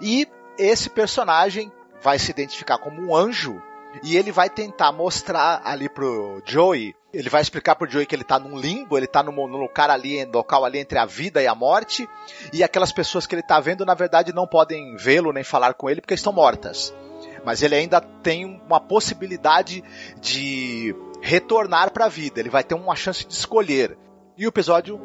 e 0.00 0.26
esse 0.58 0.90
personagem 0.90 1.70
vai 2.02 2.18
se 2.18 2.30
identificar 2.30 2.78
como 2.78 3.00
um 3.00 3.14
anjo. 3.14 3.62
E 4.02 4.16
ele 4.16 4.30
vai 4.30 4.50
tentar 4.50 4.92
mostrar 4.92 5.62
ali 5.64 5.88
pro 5.88 6.42
Joey, 6.44 6.94
ele 7.12 7.28
vai 7.28 7.42
explicar 7.42 7.76
pro 7.76 7.88
Joey 7.88 8.06
que 8.06 8.14
ele 8.14 8.24
tá 8.24 8.38
num 8.38 8.58
limbo, 8.58 8.96
ele 8.96 9.06
tá 9.06 9.22
num, 9.22 9.32
lugar 9.46 9.90
ali, 9.90 10.24
local 10.24 10.64
ali 10.64 10.78
entre 10.78 10.98
a 10.98 11.04
vida 11.04 11.40
e 11.40 11.46
a 11.46 11.54
morte, 11.54 12.08
e 12.52 12.62
aquelas 12.64 12.92
pessoas 12.92 13.26
que 13.26 13.34
ele 13.34 13.42
tá 13.42 13.58
vendo, 13.60 13.84
na 13.84 13.94
verdade, 13.94 14.32
não 14.32 14.46
podem 14.46 14.96
vê-lo 14.96 15.32
nem 15.32 15.44
falar 15.44 15.74
com 15.74 15.88
ele 15.88 16.00
porque 16.00 16.14
estão 16.14 16.32
mortas. 16.32 16.94
Mas 17.44 17.62
ele 17.62 17.74
ainda 17.74 18.00
tem 18.00 18.44
uma 18.44 18.80
possibilidade 18.80 19.82
de 20.20 20.94
retornar 21.20 21.92
para 21.92 22.06
a 22.06 22.08
vida. 22.08 22.40
Ele 22.40 22.50
vai 22.50 22.64
ter 22.64 22.74
uma 22.74 22.96
chance 22.96 23.26
de 23.26 23.32
escolher. 23.32 23.96
E 24.36 24.46
o 24.46 24.48
episódio 24.48 25.00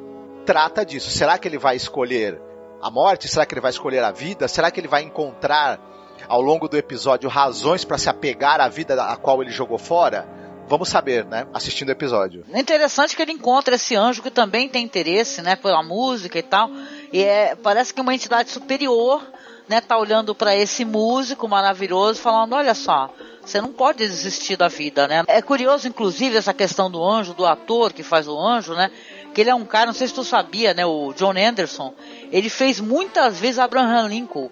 trata 0.45 0.85
disso. 0.85 1.09
Será 1.09 1.37
que 1.37 1.47
ele 1.47 1.57
vai 1.57 1.75
escolher 1.75 2.39
a 2.81 2.89
morte? 2.89 3.27
Será 3.27 3.45
que 3.45 3.53
ele 3.53 3.61
vai 3.61 3.71
escolher 3.71 4.03
a 4.03 4.11
vida? 4.11 4.47
Será 4.47 4.71
que 4.71 4.79
ele 4.79 4.87
vai 4.87 5.03
encontrar 5.03 5.79
ao 6.27 6.41
longo 6.41 6.67
do 6.67 6.77
episódio 6.77 7.29
razões 7.29 7.83
para 7.83 7.97
se 7.97 8.09
apegar 8.09 8.61
à 8.61 8.67
vida 8.67 9.01
a 9.03 9.15
qual 9.15 9.41
ele 9.41 9.51
jogou 9.51 9.77
fora? 9.77 10.27
Vamos 10.67 10.89
saber, 10.89 11.25
né? 11.25 11.45
Assistindo 11.53 11.89
o 11.89 11.91
episódio. 11.91 12.43
É 12.51 12.59
interessante 12.59 13.15
que 13.15 13.21
ele 13.21 13.31
encontra 13.31 13.75
esse 13.75 13.95
anjo 13.95 14.23
que 14.23 14.31
também 14.31 14.67
tem 14.67 14.83
interesse, 14.83 15.41
né, 15.41 15.55
pela 15.55 15.83
música 15.83 16.39
e 16.39 16.43
tal. 16.43 16.69
E 17.13 17.23
é, 17.23 17.55
parece 17.55 17.93
que 17.93 18.01
uma 18.01 18.15
entidade 18.15 18.49
superior, 18.49 19.21
né, 19.67 19.81
tá 19.81 19.97
olhando 19.97 20.33
para 20.35 20.55
esse 20.55 20.85
músico 20.85 21.47
maravilhoso, 21.47 22.19
falando: 22.19 22.53
olha 22.53 22.73
só, 22.73 23.11
você 23.43 23.61
não 23.61 23.71
pode 23.71 23.99
desistir 23.99 24.55
da 24.55 24.67
vida, 24.67 25.07
né? 25.07 25.23
É 25.27 25.41
curioso, 25.41 25.87
inclusive, 25.87 26.37
essa 26.37 26.53
questão 26.53 26.89
do 26.89 27.03
anjo, 27.03 27.33
do 27.33 27.45
ator 27.45 27.93
que 27.93 28.03
faz 28.03 28.27
o 28.27 28.39
anjo, 28.39 28.73
né? 28.73 28.91
Que 29.33 29.41
ele 29.41 29.49
é 29.49 29.55
um 29.55 29.65
cara, 29.65 29.87
não 29.87 29.93
sei 29.93 30.07
se 30.07 30.13
tu 30.13 30.23
sabia, 30.23 30.73
né? 30.73 30.85
O 30.85 31.13
John 31.13 31.33
Anderson, 31.37 31.93
ele 32.31 32.49
fez 32.49 32.79
muitas 32.79 33.39
vezes 33.39 33.59
Abraham 33.59 34.07
Lincoln. 34.07 34.49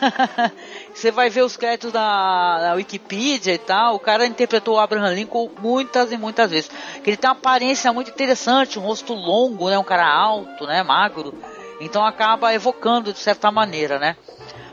Você 0.92 1.10
vai 1.10 1.30
ver 1.30 1.42
os 1.42 1.56
créditos 1.56 1.92
da, 1.92 2.74
Wikipedia 2.76 3.54
e 3.54 3.58
tal. 3.58 3.94
O 3.94 4.00
cara 4.00 4.26
interpretou 4.26 4.76
o 4.76 4.80
Abraham 4.80 5.14
Lincoln 5.14 5.50
muitas 5.60 6.12
e 6.12 6.16
muitas 6.16 6.50
vezes. 6.50 6.70
Que 7.02 7.10
ele 7.10 7.16
tem 7.16 7.28
uma 7.28 7.36
aparência 7.36 7.92
muito 7.92 8.10
interessante, 8.10 8.78
um 8.78 8.82
rosto 8.82 9.14
longo, 9.14 9.70
né? 9.70 9.78
Um 9.78 9.84
cara 9.84 10.06
alto, 10.06 10.66
né? 10.66 10.82
Magro. 10.82 11.34
Então 11.80 12.04
acaba 12.04 12.54
evocando 12.54 13.12
de 13.12 13.18
certa 13.18 13.50
maneira, 13.50 13.98
né? 13.98 14.16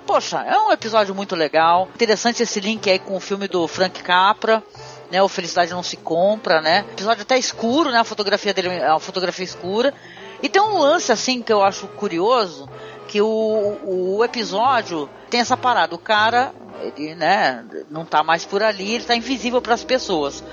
Poxa, 0.05 0.41
é 0.41 0.57
um 0.59 0.71
episódio 0.71 1.15
muito 1.15 1.35
legal. 1.35 1.87
Interessante 1.95 2.43
esse 2.43 2.59
link 2.59 2.89
aí 2.89 2.99
com 2.99 3.15
o 3.15 3.19
filme 3.21 3.47
do 3.47 3.67
Frank 3.67 4.03
Capra. 4.03 4.61
Né, 5.09 5.21
o 5.21 5.27
Felicidade 5.27 5.71
Não 5.71 5.83
Se 5.83 5.95
Compra, 5.95 6.59
né? 6.59 6.79
Episódio 6.91 7.21
até 7.21 7.37
escuro, 7.37 7.91
né? 7.91 7.99
A 7.99 8.03
fotografia 8.03 8.51
dele 8.51 8.69
é 8.69 8.89
uma 8.89 8.99
fotografia 8.99 9.45
escura. 9.45 9.93
E 10.41 10.49
tem 10.49 10.61
um 10.61 10.79
lance, 10.79 11.11
assim, 11.11 11.41
que 11.41 11.53
eu 11.53 11.63
acho 11.63 11.87
curioso, 11.87 12.67
que 13.07 13.21
o, 13.21 13.77
o 13.83 14.25
episódio 14.25 15.07
tem 15.29 15.39
essa 15.39 15.55
parada. 15.55 15.93
O 15.93 15.99
cara, 15.99 16.51
ele, 16.81 17.13
né, 17.13 17.63
não 17.91 18.03
tá 18.05 18.23
mais 18.23 18.43
por 18.43 18.63
ali, 18.63 18.95
ele 18.95 19.03
tá 19.03 19.15
invisível 19.15 19.61
para 19.61 19.75
as 19.75 19.83
pessoas. 19.83 20.43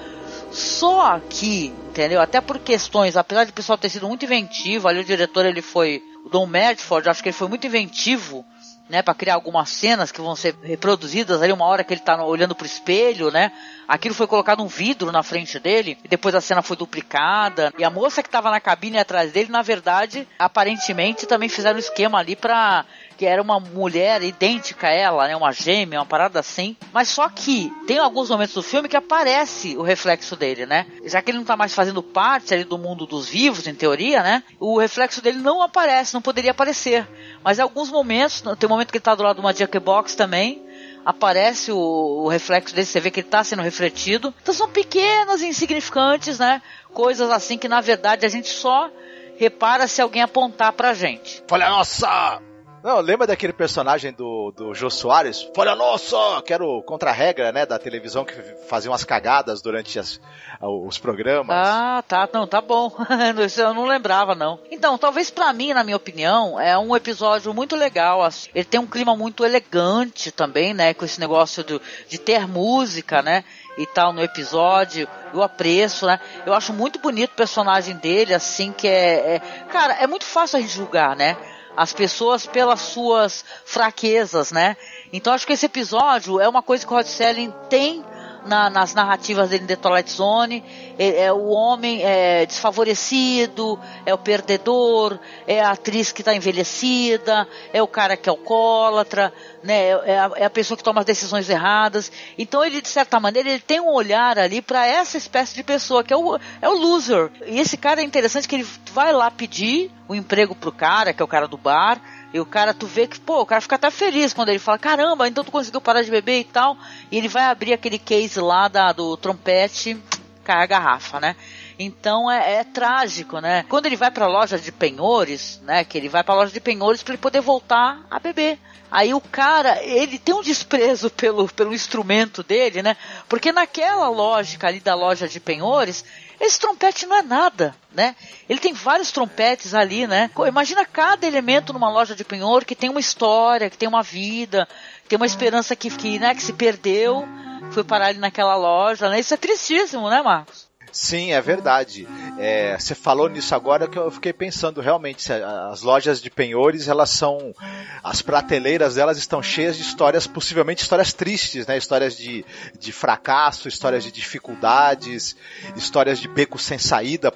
Só 0.52 1.19
que, 1.28 1.73
entendeu? 1.88 2.21
Até 2.21 2.40
por 2.40 2.59
questões, 2.59 3.16
apesar 3.16 3.45
de 3.45 3.50
o 3.50 3.54
pessoal 3.54 3.78
ter 3.78 3.88
sido 3.88 4.07
muito 4.07 4.26
inventivo, 4.26 4.88
ali 4.88 5.00
o 5.00 5.04
diretor, 5.04 5.47
ele 5.47 5.62
foi, 5.62 6.02
o 6.25 6.28
Don 6.28 6.47
Medford, 6.47 7.09
acho 7.09 7.23
que 7.23 7.30
ele 7.30 7.37
foi 7.37 7.49
muito 7.49 7.66
inventivo 7.66 8.45
né, 8.90 9.02
para 9.02 9.14
criar 9.14 9.35
algumas 9.35 9.70
cenas 9.70 10.11
que 10.11 10.20
vão 10.20 10.35
ser 10.35 10.56
reproduzidas 10.64 11.40
ali 11.40 11.52
uma 11.52 11.64
hora 11.64 11.85
que 11.85 11.94
ele 11.94 12.00
está 12.00 12.23
olhando 12.25 12.56
pro 12.56 12.66
espelho, 12.66 13.30
né? 13.30 13.52
Aquilo 13.87 14.14
foi 14.14 14.26
colocado 14.26 14.62
um 14.62 14.66
vidro 14.66 15.12
na 15.12 15.23
frente 15.23 15.61
dele 15.61 15.97
e 16.04 16.09
depois 16.09 16.35
a 16.35 16.40
cena 16.40 16.61
foi 16.61 16.76
duplicada. 16.76 17.73
E 17.78 17.85
a 17.85 17.90
moça 17.90 18.20
que 18.20 18.28
estava 18.28 18.50
na 18.50 18.61
cabine 18.61 18.99
atrás 18.99 19.30
dele, 19.30 19.50
na 19.50 19.62
verdade, 19.62 20.26
aparentemente 20.37 21.25
também 21.25 21.49
fizeram 21.49 21.76
um 21.76 21.80
esquema 21.80 22.18
ali 22.18 22.35
para 22.35 22.85
que 23.21 23.27
era 23.27 23.43
uma 23.43 23.61
mulher 23.61 24.23
idêntica 24.23 24.87
a 24.87 24.91
ela, 24.91 25.29
né? 25.29 25.37
Uma 25.37 25.53
gêmea, 25.53 25.99
uma 25.99 26.07
parada 26.07 26.41
assim. 26.41 26.75
Mas 26.91 27.09
só 27.09 27.29
que 27.29 27.71
tem 27.87 27.99
alguns 27.99 28.31
momentos 28.31 28.55
do 28.55 28.62
filme 28.62 28.89
que 28.89 28.97
aparece 28.97 29.77
o 29.77 29.83
reflexo 29.83 30.35
dele, 30.37 30.65
né? 30.65 30.87
Já 31.05 31.21
que 31.21 31.31
ele 31.31 31.37
não 31.37 31.45
tá 31.45 31.55
mais 31.55 31.75
fazendo 31.75 32.03
parte 32.03 32.55
ali 32.55 32.65
do 32.65 32.79
mundo 32.79 33.05
dos 33.05 33.29
vivos, 33.29 33.67
em 33.67 33.75
teoria, 33.75 34.23
né? 34.23 34.43
O 34.59 34.79
reflexo 34.79 35.21
dele 35.21 35.37
não 35.37 35.61
aparece, 35.61 36.15
não 36.15 36.23
poderia 36.23 36.53
aparecer. 36.53 37.07
Mas 37.45 37.59
em 37.59 37.62
alguns 37.62 37.91
momentos, 37.91 38.41
tem 38.59 38.67
um 38.67 38.71
momento 38.71 38.91
que 38.91 38.97
ele 38.97 39.05
tá 39.05 39.15
do 39.15 39.23
lado 39.23 39.37
de 39.37 39.43
uma 39.43 39.53
jukebox 39.53 40.15
também, 40.15 40.65
aparece 41.05 41.71
o, 41.71 41.77
o, 41.77 42.27
reflexo 42.27 42.75
dele, 42.75 42.87
você 42.87 43.00
vê 43.00 43.11
que 43.11 43.21
ele 43.21 43.29
está 43.29 43.45
sendo 43.45 43.61
refletido. 43.61 44.33
Então 44.41 44.55
são 44.55 44.71
pequenas, 44.71 45.43
insignificantes, 45.43 46.39
né? 46.39 46.62
Coisas 46.95 47.31
assim 47.31 47.59
que 47.59 47.69
na 47.69 47.83
verdade 47.83 48.25
a 48.25 48.31
gente 48.31 48.49
só 48.49 48.91
repara 49.37 49.87
se 49.87 50.00
alguém 50.00 50.23
apontar 50.23 50.73
pra 50.73 50.95
gente. 50.95 51.45
Olha, 51.50 51.69
nossa! 51.69 52.41
Não, 52.83 52.99
lembra 53.01 53.27
daquele 53.27 53.53
personagem 53.53 54.11
do, 54.11 54.53
do 54.57 54.75
Jô 54.75 54.89
Soares? 54.89 55.47
Folha 55.55 55.75
Nosso! 55.75 56.17
Que 56.43 56.55
era 56.55 56.65
o 56.65 56.83
contra-regra, 56.83 57.53
né, 57.53 57.67
da 57.67 57.79
televisão 57.79 58.25
que 58.25 58.35
fazia 58.69 58.91
umas 58.91 59.05
cagadas 59.05 59.61
durante 59.61 59.99
as, 59.99 60.19
os 60.63 60.97
programas. 60.97 61.55
Ah, 61.55 62.03
tá, 62.09 62.27
não, 62.33 62.47
tá 62.47 62.63
bom. 62.63 62.91
Eu 63.59 63.75
não 63.75 63.85
lembrava, 63.85 64.35
não. 64.35 64.59
Então, 64.71 64.97
talvez 64.97 65.31
para 65.31 65.53
mim, 65.53 65.75
na 65.75 65.85
minha 65.85 65.97
opinião, 65.97 66.59
é 66.59 66.77
um 66.79 66.97
episódio 66.97 67.53
muito 67.53 67.77
legal. 67.77 68.27
Ele 68.55 68.65
tem 68.65 68.81
um 68.81 68.87
clima 68.87 69.15
muito 69.15 69.45
elegante 69.45 70.33
também, 70.33 70.73
né, 70.73 70.95
com 70.95 71.05
esse 71.05 71.21
negócio 71.21 71.63
do, 71.63 71.83
de 72.09 72.19
ter 72.19 72.49
música, 72.49 73.21
né, 73.21 73.45
e 73.77 73.85
tal 73.85 74.11
no 74.11 74.23
episódio. 74.23 75.07
Eu 75.35 75.43
apreço, 75.43 76.07
né? 76.07 76.19
Eu 76.47 76.55
acho 76.55 76.73
muito 76.73 76.99
bonito 76.99 77.33
o 77.33 77.37
personagem 77.37 77.95
dele, 77.97 78.33
assim, 78.33 78.73
que 78.73 78.89
é, 78.89 79.37
é. 79.37 79.39
Cara, 79.71 79.95
é 79.95 80.07
muito 80.07 80.25
fácil 80.25 80.59
a 80.59 80.61
gente 80.61 80.73
julgar, 80.73 81.15
né? 81.15 81.37
As 81.81 81.95
pessoas 81.95 82.45
pelas 82.45 82.79
suas 82.79 83.43
fraquezas, 83.65 84.53
né? 84.53 84.77
Então 85.11 85.33
acho 85.33 85.47
que 85.47 85.55
esse 85.55 85.65
episódio 85.65 86.39
é 86.39 86.47
uma 86.47 86.63
coisa 86.63 86.87
que 86.87 86.93
o 86.93 86.95
Rod 86.95 87.07
Selling 87.07 87.51
tem 87.71 88.05
na, 88.47 88.70
nas 88.70 88.94
narrativas 88.94 89.50
dele 89.50 89.66
The 89.66 89.76
Twilight 89.76 90.11
Zone. 90.11 90.64
É, 90.99 91.25
é, 91.25 91.32
o 91.32 91.49
homem 91.49 92.02
é, 92.02 92.44
desfavorecido, 92.47 93.78
é 94.04 94.12
o 94.12 94.18
perdedor, 94.18 95.18
é 95.47 95.61
a 95.61 95.70
atriz 95.70 96.12
que 96.12 96.20
está 96.20 96.35
envelhecida, 96.35 97.47
é 97.73 97.82
o 97.82 97.87
cara 97.87 98.16
que 98.16 98.28
é 98.28 98.32
alcoólatra, 98.32 99.32
né? 99.62 99.88
É 99.88 100.18
a, 100.18 100.30
é 100.37 100.44
a, 100.44 100.50
pessoa 100.50 100.76
que 100.76 100.85
toma 100.85 101.00
as 101.00 101.06
decisões 101.06 101.49
erradas. 101.49 102.11
Então 102.37 102.64
ele, 102.64 102.80
de 102.80 102.88
certa 102.88 103.18
maneira, 103.18 103.49
ele 103.49 103.61
tem 103.61 103.80
um 103.80 103.92
olhar 103.92 104.38
ali 104.38 104.61
para 104.61 104.87
essa 104.87 105.16
espécie 105.16 105.54
de 105.54 105.62
pessoa, 105.62 106.04
que 106.04 106.12
é 106.12 106.16
o, 106.16 106.38
é 106.61 106.68
o 106.68 106.76
loser. 106.76 107.30
E 107.47 107.61
esse 107.61 107.76
cara 107.76 108.00
é 108.00 108.04
interessante 108.04 108.49
que 108.49 108.56
ele 108.56 108.66
vai 108.92 109.12
lá 109.12 109.30
pedir 109.30 109.90
o 110.09 110.12
um 110.12 110.16
emprego 110.16 110.54
pro 110.54 110.73
cara, 110.73 111.12
que 111.12 111.23
é 111.23 111.25
o 111.25 111.28
cara 111.28 111.47
do 111.47 111.56
bar, 111.56 112.00
e 112.33 112.39
o 112.39 112.47
cara, 112.47 112.73
tu 112.73 112.87
vê 112.87 113.07
que, 113.07 113.19
pô, 113.19 113.41
o 113.41 113.47
cara 113.47 113.61
fica 113.61 113.75
até 113.75 113.91
feliz 113.91 114.33
quando 114.33 114.51
ele 114.51 114.59
fala, 114.59 114.79
caramba, 114.79 115.27
então 115.27 115.43
tu 115.43 115.51
conseguiu 115.51 115.81
parar 115.81 116.03
de 116.03 116.11
beber 116.11 116.41
e 116.41 116.45
tal. 116.45 116.77
E 117.11 117.19
ele 117.19 117.29
vai 117.29 117.45
abrir 117.45 117.73
aquele 117.73 117.99
case 117.99 118.41
lá 118.41 118.69
da, 118.69 118.93
do 118.93 119.17
trompete, 119.17 120.01
cai 120.45 120.63
a 120.63 120.67
garrafa, 120.67 121.19
né? 121.19 121.35
Então 121.79 122.31
é, 122.31 122.57
é, 122.57 122.65
trágico, 122.65 123.41
né? 123.41 123.65
Quando 123.69 123.87
ele 123.87 123.97
vai 123.97 124.11
para 124.11 124.27
a 124.27 124.29
loja 124.29 124.59
de 124.59 124.71
penhores, 124.71 125.61
né? 125.65 125.83
Que 125.83 125.99
ele 125.99 126.09
vai 126.09 126.23
para 126.23 126.35
a 126.35 126.37
loja 126.39 126.53
de 126.53 126.61
penhores 126.61 127.03
para 127.03 127.15
ele 127.15 127.23
poder 127.23 127.41
voltar 127.41 128.01
a 128.09 128.19
beber. 128.21 128.59
Aí 128.91 129.15
o 129.15 129.21
cara, 129.21 129.83
ele 129.83 130.19
tem 130.19 130.35
um 130.35 130.43
desprezo 130.43 131.09
pelo, 131.11 131.49
pelo 131.49 131.73
instrumento 131.73 132.43
dele, 132.43 132.83
né? 132.83 132.97
Porque 133.29 133.51
naquela 133.51 134.09
lógica 134.09 134.67
ali 134.67 134.81
da 134.81 134.95
loja 134.95 135.29
de 135.29 135.39
penhores, 135.39 136.05
esse 136.40 136.59
trompete 136.59 137.04
não 137.04 137.16
é 137.16 137.23
nada, 137.23 137.75
né? 137.92 138.16
Ele 138.49 138.59
tem 138.59 138.73
vários 138.73 139.12
trompetes 139.12 139.75
ali, 139.75 140.06
né? 140.06 140.30
Imagina 140.49 140.87
cada 140.87 141.26
elemento 141.26 141.73
numa 141.75 141.90
loja 141.90 142.16
de 142.16 142.25
penhor 142.25 142.64
que 142.64 142.75
tem 142.75 142.88
uma 142.88 142.99
história, 142.99 143.68
que 143.68 143.76
tem 143.76 143.88
uma 143.88 144.02
vida, 144.02 144.66
que 145.02 145.11
tem 145.11 145.16
uma 145.18 145.26
esperança 145.26 145.76
que, 145.76 145.90
que, 145.90 146.18
né, 146.18 146.35
que 146.35 146.42
se 146.42 146.54
perdeu, 146.54 147.28
foi 147.73 147.85
parar 147.85 148.06
ali 148.06 148.18
naquela 148.18 148.56
loja, 148.56 149.11
né? 149.11 149.20
Isso 149.20 149.35
é 149.35 149.37
tristíssimo, 149.37 150.09
né, 150.09 150.23
Marcos? 150.23 150.70
Sim, 150.92 151.32
é 151.32 151.40
verdade. 151.40 152.06
É, 152.38 152.76
você 152.78 152.94
falou 152.94 153.28
nisso 153.28 153.54
agora 153.54 153.87
que 153.87 153.99
eu 153.99 154.11
fiquei 154.11 154.32
pensando 154.32 154.80
realmente. 154.80 155.32
As 155.32 155.82
lojas 155.82 156.20
de 156.20 156.30
penhores, 156.30 156.88
elas 156.88 157.11
são. 157.11 157.54
As 158.02 158.23
prateleiras 158.23 158.97
delas 158.97 159.18
estão 159.18 159.42
cheias 159.42 159.76
de 159.76 159.82
histórias, 159.82 160.26
possivelmente 160.26 160.82
histórias 160.82 161.12
tristes, 161.12 161.66
né? 161.66 161.76
Histórias 161.76 162.16
de, 162.16 162.44
de 162.78 162.92
fracasso, 162.92 163.68
histórias 163.68 164.02
de 164.02 164.11
dificuldades, 164.11 165.37
histórias 165.76 166.18
de 166.18 166.28
beco 166.28 166.59
sem 166.59 166.78
saída 166.78 167.32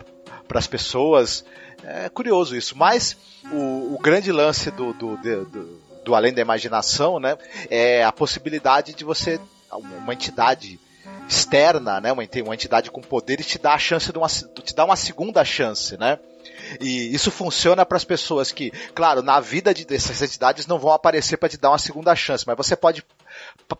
para 0.48 0.58
as 0.58 0.66
pessoas. 0.66 1.44
É 1.84 2.08
curioso 2.08 2.56
isso. 2.56 2.76
Mas 2.76 3.16
o, 3.52 3.94
o 3.94 3.98
grande 3.98 4.32
lance 4.32 4.70
do, 4.70 4.92
do, 4.94 5.16
do, 5.16 5.80
do 6.04 6.14
Além 6.14 6.32
da 6.32 6.40
Imaginação, 6.40 7.20
né? 7.20 7.36
É 7.70 8.04
a 8.04 8.12
possibilidade 8.12 8.94
de 8.94 9.04
você. 9.04 9.40
Uma 9.70 10.14
entidade 10.14 10.78
externa, 11.28 12.00
né, 12.00 12.12
uma, 12.12 12.22
uma 12.44 12.54
entidade 12.54 12.90
com 12.90 13.00
poderes 13.00 13.46
te 13.46 13.58
dá 13.58 13.74
a 13.74 13.78
chance 13.78 14.12
de 14.12 14.18
uma, 14.18 14.28
te 14.28 14.74
dá 14.74 14.84
uma 14.84 14.96
segunda 14.96 15.44
chance, 15.44 15.96
né? 15.96 16.18
E 16.80 17.14
isso 17.14 17.30
funciona 17.30 17.84
para 17.84 17.96
as 17.96 18.04
pessoas 18.04 18.50
que, 18.52 18.70
claro, 18.94 19.22
na 19.22 19.40
vida 19.40 19.72
de, 19.72 19.84
dessas 19.84 20.20
entidades 20.22 20.66
não 20.66 20.78
vão 20.78 20.92
aparecer 20.92 21.36
para 21.36 21.48
te 21.48 21.56
dar 21.56 21.70
uma 21.70 21.78
segunda 21.78 22.14
chance, 22.14 22.44
mas 22.46 22.56
você 22.56 22.76
pode 22.76 23.04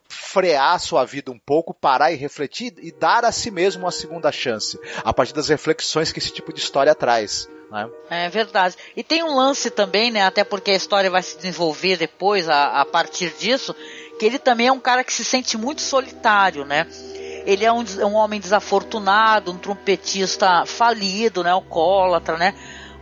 frear 0.08 0.78
sua 0.80 1.04
vida 1.04 1.30
um 1.30 1.38
pouco, 1.38 1.74
parar 1.74 2.12
e 2.12 2.16
refletir 2.16 2.74
e 2.78 2.92
dar 2.92 3.24
a 3.24 3.32
si 3.32 3.50
mesmo 3.50 3.84
uma 3.84 3.90
segunda 3.90 4.30
chance, 4.32 4.78
a 5.04 5.12
partir 5.12 5.34
das 5.34 5.48
reflexões 5.48 6.12
que 6.12 6.18
esse 6.18 6.32
tipo 6.32 6.52
de 6.52 6.60
história 6.60 6.94
traz. 6.94 7.48
Né? 7.70 7.88
É 8.10 8.28
verdade. 8.28 8.76
E 8.96 9.02
tem 9.02 9.22
um 9.22 9.34
lance 9.34 9.70
também, 9.70 10.10
né? 10.10 10.22
Até 10.22 10.44
porque 10.44 10.70
a 10.70 10.76
história 10.76 11.10
vai 11.10 11.22
se 11.22 11.36
desenvolver 11.36 11.96
depois, 11.96 12.48
a, 12.48 12.80
a 12.80 12.84
partir 12.84 13.34
disso, 13.38 13.74
que 14.18 14.26
ele 14.26 14.38
também 14.38 14.68
é 14.68 14.72
um 14.72 14.80
cara 14.80 15.02
que 15.02 15.12
se 15.12 15.24
sente 15.24 15.56
muito 15.56 15.80
solitário, 15.80 16.64
né? 16.64 16.86
Ele 17.44 17.64
é 17.64 17.72
um, 17.72 17.84
um 18.00 18.14
homem 18.14 18.40
desafortunado, 18.40 19.52
um 19.52 19.58
trompetista 19.58 20.64
falido, 20.66 21.42
né, 21.42 21.50
alcoólatra, 21.50 22.36
né? 22.36 22.54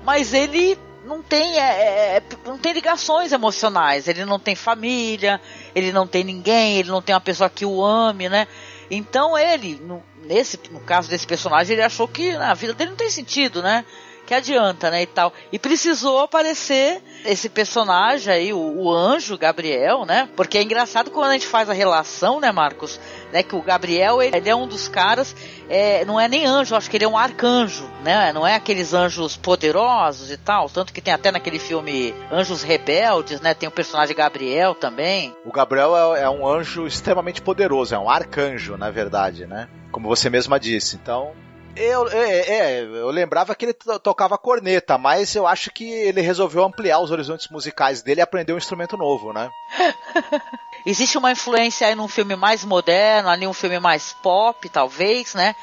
Mas 0.04 0.34
ele 0.34 0.78
não 1.04 1.22
tem, 1.22 1.58
é, 1.58 1.62
é, 1.62 2.16
é, 2.16 2.22
não 2.46 2.58
tem 2.58 2.72
ligações 2.72 3.32
emocionais. 3.32 4.08
Ele 4.08 4.24
não 4.24 4.38
tem 4.38 4.54
família, 4.54 5.40
ele 5.74 5.92
não 5.92 6.06
tem 6.06 6.24
ninguém, 6.24 6.78
ele 6.78 6.90
não 6.90 7.02
tem 7.02 7.14
uma 7.14 7.20
pessoa 7.20 7.50
que 7.50 7.64
o 7.64 7.84
ame, 7.84 8.28
né? 8.28 8.46
Então 8.90 9.36
ele, 9.38 9.80
no, 9.82 10.02
nesse, 10.24 10.58
no 10.70 10.80
caso 10.80 11.08
desse 11.08 11.26
personagem, 11.26 11.74
ele 11.74 11.82
achou 11.82 12.06
que 12.06 12.34
a 12.36 12.54
vida 12.54 12.74
dele 12.74 12.90
não 12.90 12.96
tem 12.96 13.10
sentido, 13.10 13.62
né? 13.62 13.84
Que 14.26 14.34
adianta, 14.34 14.90
né? 14.90 15.02
E 15.02 15.06
tal. 15.06 15.32
E 15.52 15.58
precisou 15.58 16.20
aparecer 16.20 17.02
esse 17.24 17.48
personagem 17.48 18.32
aí, 18.32 18.52
o, 18.52 18.58
o 18.58 18.92
anjo 18.92 19.36
Gabriel, 19.36 20.04
né? 20.04 20.28
Porque 20.36 20.58
é 20.58 20.62
engraçado 20.62 21.10
quando 21.10 21.30
a 21.30 21.32
gente 21.32 21.46
faz 21.46 21.68
a 21.68 21.72
relação, 21.72 22.40
né, 22.40 22.52
Marcos? 22.52 23.00
né? 23.32 23.42
Que 23.42 23.56
o 23.56 23.62
Gabriel, 23.62 24.22
ele, 24.22 24.48
é 24.48 24.54
um 24.54 24.68
dos 24.68 24.86
caras, 24.86 25.34
é, 25.68 26.04
não 26.04 26.20
é 26.20 26.28
nem 26.28 26.44
anjo, 26.44 26.76
acho 26.76 26.88
que 26.88 26.96
ele 26.96 27.04
é 27.04 27.08
um 27.08 27.16
arcanjo, 27.16 27.88
né? 28.04 28.32
Não 28.32 28.46
é 28.46 28.54
aqueles 28.54 28.92
anjos 28.92 29.36
poderosos 29.36 30.30
e 30.30 30.36
tal, 30.36 30.68
tanto 30.68 30.92
que 30.92 31.00
tem 31.00 31.14
até 31.14 31.32
naquele 31.32 31.58
filme 31.58 32.14
Anjos 32.30 32.62
Rebeldes, 32.62 33.40
né? 33.40 33.54
Tem 33.54 33.68
o 33.68 33.72
personagem 33.72 34.14
Gabriel 34.14 34.74
também. 34.74 35.34
O 35.44 35.50
Gabriel 35.50 36.14
é, 36.14 36.22
é 36.22 36.30
um 36.30 36.46
anjo 36.46 36.86
extremamente 36.86 37.40
poderoso, 37.40 37.94
é 37.94 37.98
um 37.98 38.10
arcanjo, 38.10 38.76
na 38.76 38.90
verdade, 38.90 39.46
né? 39.46 39.68
Como 39.90 40.08
você 40.08 40.28
mesma 40.28 40.60
disse. 40.60 40.96
Então, 40.96 41.32
eu, 41.74 42.08
é, 42.08 42.38
é, 42.40 42.80
eu 42.82 43.10
lembrava 43.10 43.54
que 43.54 43.64
ele 43.64 43.74
tocava 44.02 44.36
corneta, 44.36 44.98
mas 44.98 45.34
eu 45.34 45.46
acho 45.46 45.70
que 45.70 45.84
ele 45.84 46.20
resolveu 46.20 46.64
ampliar 46.64 47.00
os 47.00 47.10
horizontes 47.10 47.48
musicais 47.48 48.02
dele 48.02 48.20
e 48.20 48.22
aprender 48.22 48.52
um 48.52 48.58
instrumento 48.58 48.96
novo, 48.96 49.32
né? 49.32 49.50
Existe 50.84 51.16
uma 51.16 51.32
influência 51.32 51.86
aí 51.86 51.94
num 51.94 52.08
filme 52.08 52.36
mais 52.36 52.64
moderno, 52.64 53.28
ali 53.28 53.46
um 53.46 53.52
filme 53.52 53.78
mais 53.78 54.12
pop, 54.22 54.68
talvez, 54.68 55.34
né? 55.34 55.54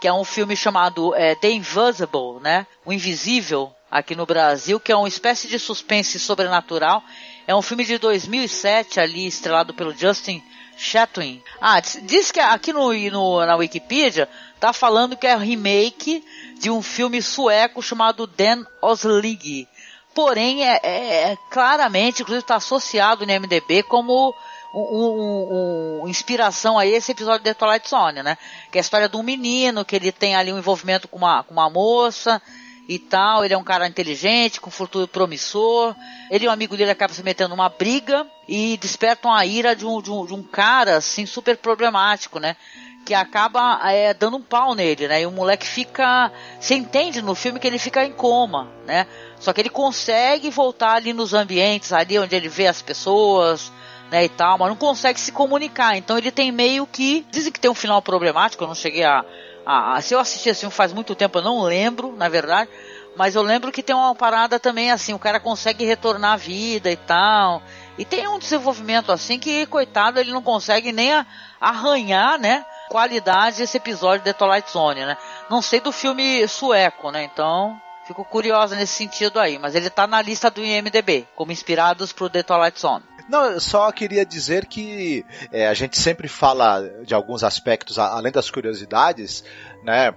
Que 0.00 0.06
é 0.06 0.12
um 0.12 0.24
filme 0.24 0.54
chamado 0.54 1.14
é, 1.14 1.34
The 1.34 1.50
Invisible, 1.50 2.40
né? 2.40 2.66
O 2.84 2.92
Invisível, 2.92 3.72
aqui 3.90 4.14
no 4.14 4.26
Brasil, 4.26 4.78
que 4.78 4.92
é 4.92 4.96
uma 4.96 5.08
espécie 5.08 5.48
de 5.48 5.58
suspense 5.58 6.18
sobrenatural. 6.18 7.02
É 7.46 7.54
um 7.54 7.62
filme 7.62 7.84
de 7.84 7.98
2007 7.98 9.00
ali, 9.00 9.26
estrelado 9.26 9.72
pelo 9.72 9.96
Justin 9.96 10.42
Chatwin. 10.76 11.42
Ah, 11.60 11.80
diz 11.80 12.30
que 12.30 12.38
aqui 12.38 12.72
no, 12.72 12.92
no, 13.10 13.46
na 13.46 13.56
Wikipedia 13.56 14.28
tá 14.60 14.72
falando 14.72 15.16
que 15.16 15.26
é 15.26 15.36
remake 15.36 16.24
de 16.58 16.70
um 16.70 16.82
filme 16.82 17.20
sueco 17.22 17.82
chamado 17.82 18.26
Dan 18.26 18.64
Oslig. 18.82 19.68
Porém, 20.14 20.66
é, 20.66 20.80
é, 20.82 21.32
é 21.32 21.36
claramente, 21.50 22.22
inclusive 22.22 22.42
está 22.42 22.56
associado 22.56 23.26
no 23.26 23.32
MDB 23.32 23.82
como 23.82 24.34
um, 24.74 24.80
um, 24.80 26.00
um, 26.02 26.08
inspiração 26.08 26.78
a 26.78 26.86
esse 26.86 27.12
episódio 27.12 27.44
de 27.44 27.54
Twilight 27.54 27.88
Zone, 27.88 28.22
né? 28.22 28.38
Que 28.70 28.78
é 28.78 28.80
a 28.80 28.82
história 28.82 29.08
de 29.08 29.16
um 29.16 29.22
menino, 29.22 29.84
que 29.84 29.96
ele 29.96 30.12
tem 30.12 30.34
ali 30.34 30.52
um 30.52 30.58
envolvimento 30.58 31.08
com 31.08 31.18
uma, 31.18 31.42
com 31.42 31.52
uma 31.52 31.68
moça 31.68 32.40
e 32.88 32.98
tal, 32.98 33.44
ele 33.44 33.52
é 33.52 33.58
um 33.58 33.64
cara 33.64 33.86
inteligente, 33.86 34.60
com 34.60 34.70
futuro 34.70 35.08
promissor, 35.08 35.94
ele 36.30 36.44
e 36.44 36.48
um 36.48 36.52
amigo 36.52 36.76
dele 36.76 36.90
acabam 36.90 37.14
se 37.14 37.22
metendo 37.22 37.50
numa 37.50 37.68
briga 37.68 38.26
e 38.48 38.76
despertam 38.76 39.32
a 39.32 39.44
ira 39.44 39.74
de 39.74 39.84
um, 39.84 40.00
de 40.00 40.10
um, 40.10 40.24
de 40.24 40.34
um 40.34 40.42
cara, 40.42 40.96
assim, 40.96 41.26
super 41.26 41.56
problemático, 41.56 42.38
né? 42.38 42.56
Que 43.04 43.12
acaba 43.12 43.80
é, 43.90 44.14
dando 44.14 44.36
um 44.36 44.42
pau 44.42 44.74
nele, 44.74 45.08
né? 45.08 45.22
E 45.22 45.26
o 45.26 45.30
moleque 45.30 45.66
fica. 45.66 46.30
Você 46.60 46.74
entende 46.74 47.22
no 47.22 47.34
filme 47.34 47.58
que 47.58 47.66
ele 47.66 47.78
fica 47.78 48.04
em 48.04 48.12
coma, 48.12 48.68
né? 48.84 49.06
Só 49.38 49.52
que 49.52 49.60
ele 49.60 49.68
consegue 49.68 50.50
voltar 50.50 50.94
ali 50.94 51.12
nos 51.12 51.34
ambientes, 51.34 51.92
ali 51.92 52.18
onde 52.18 52.34
ele 52.34 52.48
vê 52.48 52.66
as 52.66 52.82
pessoas, 52.82 53.72
né, 54.10 54.24
e 54.24 54.28
tal, 54.28 54.58
mas 54.58 54.68
não 54.68 54.76
consegue 54.76 55.20
se 55.20 55.32
comunicar. 55.32 55.96
Então 55.96 56.16
ele 56.16 56.30
tem 56.30 56.52
meio 56.52 56.86
que. 56.86 57.26
Dizem 57.30 57.52
que 57.52 57.60
tem 57.60 57.70
um 57.70 57.74
final 57.74 58.00
problemático, 58.00 58.62
eu 58.62 58.68
não 58.68 58.74
cheguei 58.74 59.04
a. 59.04 59.24
a, 59.66 59.96
a 59.96 60.00
se 60.00 60.14
eu 60.14 60.20
assisti 60.20 60.48
esse 60.48 60.60
filme 60.60 60.74
faz 60.74 60.92
muito 60.92 61.14
tempo, 61.14 61.38
eu 61.38 61.42
não 61.42 61.62
lembro, 61.62 62.14
na 62.16 62.28
verdade. 62.28 62.70
Mas 63.16 63.34
eu 63.34 63.42
lembro 63.42 63.72
que 63.72 63.82
tem 63.82 63.96
uma 63.96 64.14
parada 64.14 64.60
também 64.60 64.92
assim, 64.92 65.12
o 65.12 65.18
cara 65.18 65.40
consegue 65.40 65.84
retornar 65.84 66.34
à 66.34 66.36
vida 66.36 66.90
e 66.90 66.96
tal. 66.96 67.62
E 67.98 68.04
tem 68.04 68.28
um 68.28 68.38
desenvolvimento 68.38 69.10
assim 69.10 69.38
que, 69.38 69.66
coitado, 69.66 70.20
ele 70.20 70.30
não 70.30 70.42
consegue 70.42 70.92
nem 70.92 71.12
arranhar, 71.60 72.38
né? 72.38 72.64
Qualidade 72.88 73.56
desse 73.56 73.78
episódio 73.78 74.24
de 74.24 74.32
Twilight 74.32 74.70
Zone, 74.70 75.04
né? 75.04 75.16
Não 75.50 75.60
sei 75.60 75.80
do 75.80 75.90
filme 75.90 76.46
sueco, 76.46 77.10
né? 77.10 77.24
Então, 77.24 77.80
Fico 78.06 78.24
curiosa 78.24 78.76
nesse 78.76 78.92
sentido 78.92 79.40
aí, 79.40 79.58
mas 79.58 79.74
ele 79.74 79.90
tá 79.90 80.06
na 80.06 80.22
lista 80.22 80.48
do 80.48 80.64
IMDB, 80.64 81.26
como 81.34 81.50
inspirados 81.50 82.12
pro 82.12 82.30
The 82.30 82.44
Twilight 82.44 82.80
Zone. 82.80 83.02
Não, 83.28 83.50
eu 83.50 83.60
só 83.60 83.90
queria 83.90 84.24
dizer 84.24 84.66
que 84.66 85.24
é, 85.52 85.66
a 85.66 85.74
gente 85.74 85.98
sempre 85.98 86.28
fala 86.28 86.82
de 87.04 87.14
alguns 87.14 87.42
aspectos, 87.42 87.98
além 87.98 88.32
das 88.32 88.50
curiosidades, 88.50 89.42
né? 89.82 90.14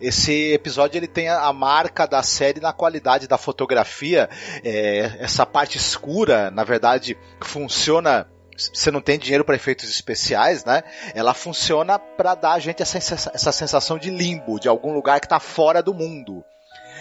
Esse 0.00 0.52
episódio 0.52 0.98
ele 0.98 1.08
tem 1.08 1.28
a 1.28 1.52
marca 1.52 2.06
da 2.06 2.22
série 2.22 2.60
na 2.60 2.72
qualidade 2.72 3.26
da 3.26 3.36
fotografia. 3.36 4.28
É, 4.62 5.16
essa 5.18 5.44
parte 5.44 5.76
escura, 5.76 6.50
na 6.50 6.64
verdade, 6.64 7.16
funciona 7.40 8.28
você 8.56 8.90
não 8.90 9.00
tem 9.00 9.18
dinheiro 9.18 9.44
para 9.44 9.56
efeitos 9.56 9.88
especiais, 9.88 10.64
né? 10.64 10.82
Ela 11.14 11.32
funciona 11.32 11.98
para 11.98 12.34
dar 12.34 12.52
a 12.52 12.58
gente 12.58 12.82
essa, 12.82 12.98
essa 12.98 13.50
sensação 13.50 13.98
de 13.98 14.10
limbo, 14.10 14.60
de 14.60 14.68
algum 14.68 14.92
lugar 14.92 15.20
que 15.20 15.26
está 15.26 15.40
fora 15.40 15.82
do 15.82 15.94
mundo. 15.94 16.44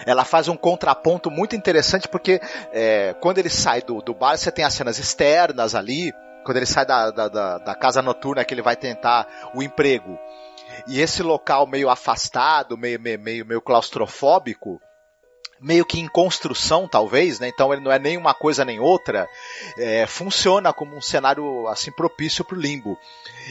Ela 0.05 0.25
faz 0.25 0.47
um 0.47 0.55
contraponto 0.55 1.29
muito 1.29 1.55
interessante 1.55 2.07
porque 2.07 2.39
é, 2.71 3.15
quando 3.19 3.37
ele 3.37 3.49
sai 3.49 3.81
do, 3.81 4.01
do 4.01 4.13
bar, 4.13 4.37
você 4.37 4.51
tem 4.51 4.65
as 4.65 4.73
cenas 4.73 4.99
externas 4.99 5.75
ali, 5.75 6.13
quando 6.43 6.57
ele 6.57 6.65
sai 6.65 6.85
da, 6.85 7.11
da, 7.11 7.27
da, 7.27 7.57
da 7.59 7.75
casa 7.75 8.01
noturna 8.01 8.43
que 8.43 8.53
ele 8.53 8.61
vai 8.61 8.75
tentar 8.75 9.27
o 9.53 9.61
emprego. 9.61 10.17
E 10.87 10.99
esse 10.99 11.21
local 11.21 11.67
meio 11.67 11.89
afastado, 11.89 12.77
meio, 12.77 12.99
meio, 12.99 13.19
meio, 13.19 13.45
meio 13.45 13.61
claustrofóbico, 13.61 14.79
meio 15.61 15.85
que 15.85 15.99
em 15.99 16.07
construção, 16.07 16.87
talvez, 16.87 17.39
né? 17.39 17.47
Então 17.47 17.71
ele 17.71 17.83
não 17.83 17.91
é 17.91 17.99
nem 17.99 18.17
uma 18.17 18.33
coisa 18.33 18.65
nem 18.65 18.79
outra. 18.79 19.27
É, 19.77 20.07
funciona 20.07 20.73
como 20.73 20.95
um 20.95 21.01
cenário 21.01 21.67
assim 21.67 21.91
propício 21.91 22.43
para 22.43 22.57
o 22.57 22.59
limbo. 22.59 22.97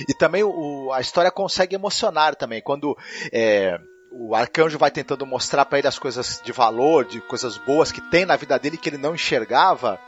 E 0.09 0.15
também 0.15 0.43
o, 0.43 0.91
a 0.93 1.01
história 1.01 1.31
consegue 1.31 1.77
emocionar 1.77 2.35
também 2.35 2.61
quando 2.61 2.97
é, 3.33 3.79
o 4.11 4.35
arcanjo 4.35 4.79
vai 4.79 4.91
tentando 4.91 5.25
mostrar 5.25 5.65
para 5.65 5.79
ele 5.79 5.89
as 5.89 5.99
coisas 5.99 6.41
de 6.45 6.53
valor, 6.53 7.05
de 7.05 7.21
coisas 7.21 7.57
boas 7.57 7.93
que 7.93 8.01
tem 8.01 8.25
na 8.25 8.37
vida 8.37 8.59
dele 8.59 8.77
que 8.77 8.89
ele 8.89 8.99
não 8.99 9.15
enxergava. 9.15 10.01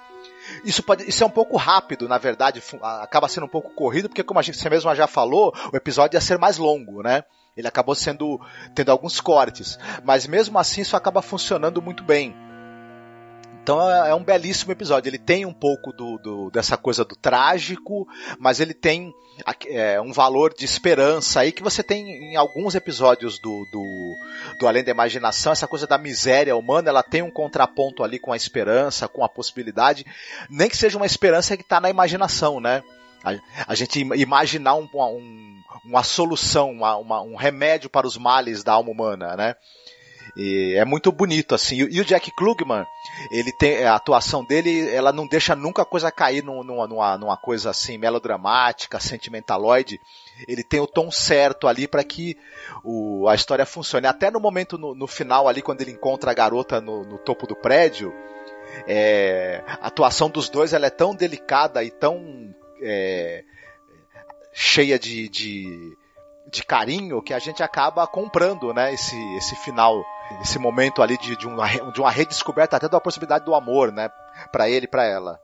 Isso, 0.65 0.83
pode, 0.83 1.09
isso 1.09 1.23
é 1.23 1.27
um 1.27 1.31
pouco 1.31 1.57
rápido, 1.57 2.09
na 2.09 2.19
verdade, 2.19 2.63
acaba 3.01 3.29
sendo 3.29 3.47
um 3.47 3.49
pouco 3.49 3.71
corrido, 3.71 4.09
porque 4.09 4.25
como 4.25 4.41
a 4.41 4.43
gente, 4.43 4.59
você 4.59 4.69
mesmo 4.69 4.93
já 4.95 5.07
falou, 5.07 5.55
o 5.73 5.77
episódio 5.77 6.17
ia 6.17 6.21
ser 6.21 6.39
mais 6.39 6.59
longo, 6.59 7.03
né? 7.03 7.25
Ele 7.57 7.69
acabou 7.69 7.95
sendo 7.95 8.41
tendo 8.75 8.91
alguns 8.91 9.21
cortes, 9.21 9.79
mas 10.05 10.27
mesmo 10.27 10.59
assim 10.59 10.81
isso 10.81 10.97
acaba 10.97 11.23
funcionando 11.23 11.81
muito 11.83 12.03
bem. 12.03 12.35
Então 13.63 13.81
é, 13.89 14.11
é 14.11 14.15
um 14.15 14.25
belíssimo 14.25 14.73
episódio. 14.73 15.09
Ele 15.09 15.19
tem 15.19 15.47
um 15.47 15.53
pouco 15.53 15.93
do, 15.93 16.19
do 16.19 16.51
dessa 16.51 16.77
coisa 16.77 17.05
do 17.05 17.15
trágico, 17.15 18.07
mas 18.39 18.59
ele 18.59 18.75
tem 18.75 19.15
é, 19.67 20.01
um 20.01 20.13
valor 20.13 20.53
de 20.53 20.65
esperança 20.65 21.41
aí 21.41 21.53
que 21.53 21.63
você 21.63 21.83
tem 21.83 22.33
em 22.33 22.37
alguns 22.37 22.75
episódios 22.75 23.39
do, 23.39 23.65
do, 23.71 24.15
do 24.59 24.67
Além 24.67 24.83
da 24.83 24.91
Imaginação. 24.91 25.53
Essa 25.53 25.69
coisa 25.69 25.87
da 25.87 25.97
miséria 25.97 26.57
humana, 26.57 26.89
ela 26.89 27.03
tem 27.03 27.23
um 27.23 27.31
contraponto 27.31 28.03
ali 28.03 28.19
com 28.19 28.33
a 28.33 28.37
esperança, 28.37 29.09
com 29.09 29.25
a 29.25 29.29
possibilidade, 29.29 30.05
nem 30.51 30.69
que 30.69 30.77
seja 30.77 30.97
uma 30.97 31.07
esperança 31.07 31.57
que 31.57 31.63
está 31.63 31.81
na 31.81 31.91
imaginação, 31.91 32.61
né? 32.61 32.83
A, 33.25 33.39
a 33.69 33.75
gente 33.77 34.01
imaginar 34.01 34.75
um, 34.75 34.89
um, 34.93 35.63
uma 35.85 36.03
solução, 36.03 36.73
uma, 36.73 36.97
uma, 36.97 37.23
um 37.23 37.37
remédio 37.37 37.89
para 37.89 38.07
os 38.07 38.17
males 38.17 38.65
da 38.65 38.73
alma 38.73 38.91
humana, 38.91 39.37
né? 39.37 39.55
E 40.37 40.75
é 40.77 40.85
muito 40.85 41.13
bonito, 41.13 41.55
assim. 41.55 41.77
E 41.77 42.01
o 42.01 42.05
Jack 42.05 42.31
Klugman, 42.31 42.87
ele 43.31 43.53
tem, 43.53 43.85
a 43.85 43.95
atuação 43.95 44.43
dele, 44.43 44.89
ela 44.91 45.13
não 45.13 45.27
deixa 45.27 45.55
nunca 45.55 45.83
a 45.83 45.87
coisa 45.87 46.11
cair 46.11 46.43
numa, 46.43 46.87
numa, 46.87 47.19
numa 47.19 47.37
coisa 47.37 47.71
assim, 47.71 47.99
melodramática, 47.99 48.99
sentimentaloide. 48.99 50.01
Ele 50.49 50.65
tem 50.65 50.81
o 50.81 50.87
tom 50.87 51.11
certo 51.11 51.69
ali 51.69 51.87
para 51.87 52.03
que 52.03 52.37
o, 52.83 53.29
a 53.29 53.35
história 53.35 53.67
funcione. 53.67 54.07
Até 54.07 54.31
no 54.31 54.41
momento, 54.41 54.79
no, 54.79 54.95
no, 54.95 55.07
final 55.07 55.49
ali, 55.49 55.61
quando 55.61 55.83
ele 55.83 55.93
encontra 55.93 56.31
a 56.31 56.35
garota 56.35 56.81
no, 56.81 57.05
no 57.05 57.19
topo 57.19 57.47
do 57.47 57.55
prédio, 57.55 58.13
é, 58.87 59.63
a 59.67 59.89
atuação 59.89 60.31
dos 60.31 60.49
dois 60.49 60.73
ela 60.73 60.87
é 60.87 60.91
tão 60.91 61.15
delicada 61.15 61.85
e 61.85 61.91
tão 61.91 62.55
é, 62.81 63.45
cheia 64.53 64.99
de, 64.99 65.29
de, 65.29 65.97
de, 66.51 66.65
carinho 66.65 67.23
que 67.23 67.33
a 67.33 67.39
gente 67.39 67.63
acaba 67.63 68.07
comprando 68.07 68.73
né, 68.75 68.93
esse, 68.93 69.17
esse 69.37 69.55
final, 69.57 70.05
esse 70.41 70.59
momento 70.59 71.03
ali 71.03 71.19
de, 71.19 71.37
de, 71.37 71.47
uma, 71.47 71.69
de 71.69 72.01
uma 72.01 72.11
redescoberta 72.11 72.77
até 72.77 72.89
da 72.89 73.01
possibilidade 73.01 73.45
do 73.45 73.55
amor, 73.55 73.93
né? 73.93 74.11
Para 74.51 74.69
ele 74.69 74.87
e 74.87 74.89
para 74.89 75.05
ela. 75.05 75.41